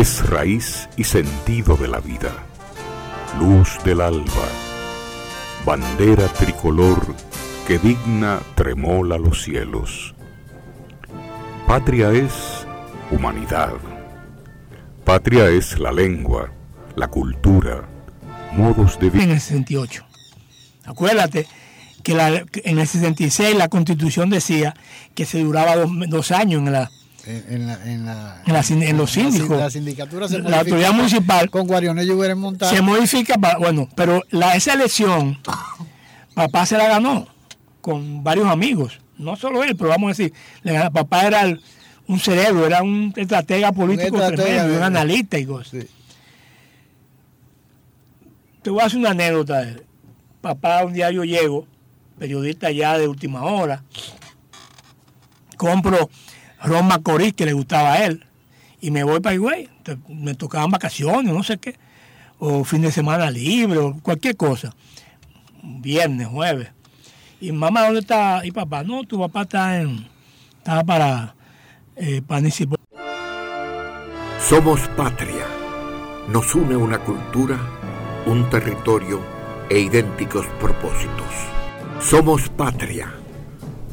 [0.00, 2.30] es raíz y sentido de la vida,
[3.40, 4.46] luz del alba,
[5.66, 7.16] bandera tricolor
[7.66, 10.14] que digna tremola los cielos.
[11.66, 12.32] Patria es
[13.10, 13.74] humanidad.
[15.04, 16.52] Patria es la lengua,
[16.94, 17.88] la cultura,
[18.52, 19.24] modos de vida.
[19.24, 20.06] En el 68.
[20.84, 21.48] Acuérdate
[22.04, 22.12] que
[22.62, 24.74] en el 66 la constitución decía
[25.16, 26.88] que se duraba dos años en la
[27.28, 29.58] en, la, en, la, en, los síndicos.
[29.58, 31.50] La, sindicatura se La autoridad municipal.
[31.50, 32.74] Con Guarionello montado.
[32.74, 35.38] Se modifica, bueno, pero la, esa elección,
[36.34, 37.28] papá se la ganó
[37.82, 39.00] con varios amigos.
[39.18, 40.32] No solo él, pero vamos a decir,
[40.92, 41.44] papá era
[42.06, 45.84] un cerebro, era un estratega político tremendo, un analista y cosas.
[48.62, 49.66] Te voy a hacer una anécdota.
[50.40, 51.66] Papá, un día yo llego,
[52.18, 53.82] periodista ya de última hora,
[55.56, 56.08] compro
[56.62, 58.24] Ron Macorís, que le gustaba a él.
[58.80, 59.68] Y me voy para Higüey.
[60.08, 61.76] Me tocaban vacaciones, no sé qué.
[62.38, 64.74] o fin de semana libre, o cualquier cosa.
[65.62, 66.70] Viernes, jueves.
[67.40, 68.44] Y mamá, ¿dónde está?
[68.44, 70.06] Y papá, no, tu papá está en,
[70.58, 71.34] estaba para
[71.96, 72.22] eh,
[74.40, 75.46] Somos patria.
[76.28, 77.58] Nos une una cultura,
[78.26, 79.20] un territorio
[79.70, 81.32] e idénticos propósitos.
[82.00, 83.12] Somos patria.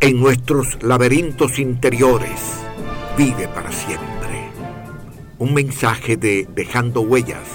[0.00, 2.40] en nuestros laberintos interiores,
[3.16, 4.48] vive para siempre.
[5.38, 7.48] Un mensaje de Dejando Huellas,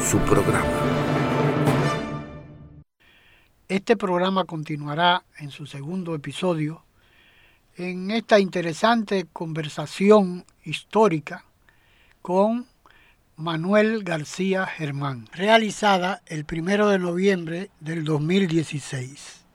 [0.00, 0.64] su programa.
[3.68, 6.82] Este programa continuará en su segundo episodio
[7.76, 11.44] en esta interesante conversación histórica
[12.22, 12.66] con
[13.36, 19.45] Manuel García Germán, realizada el primero de noviembre del 2016.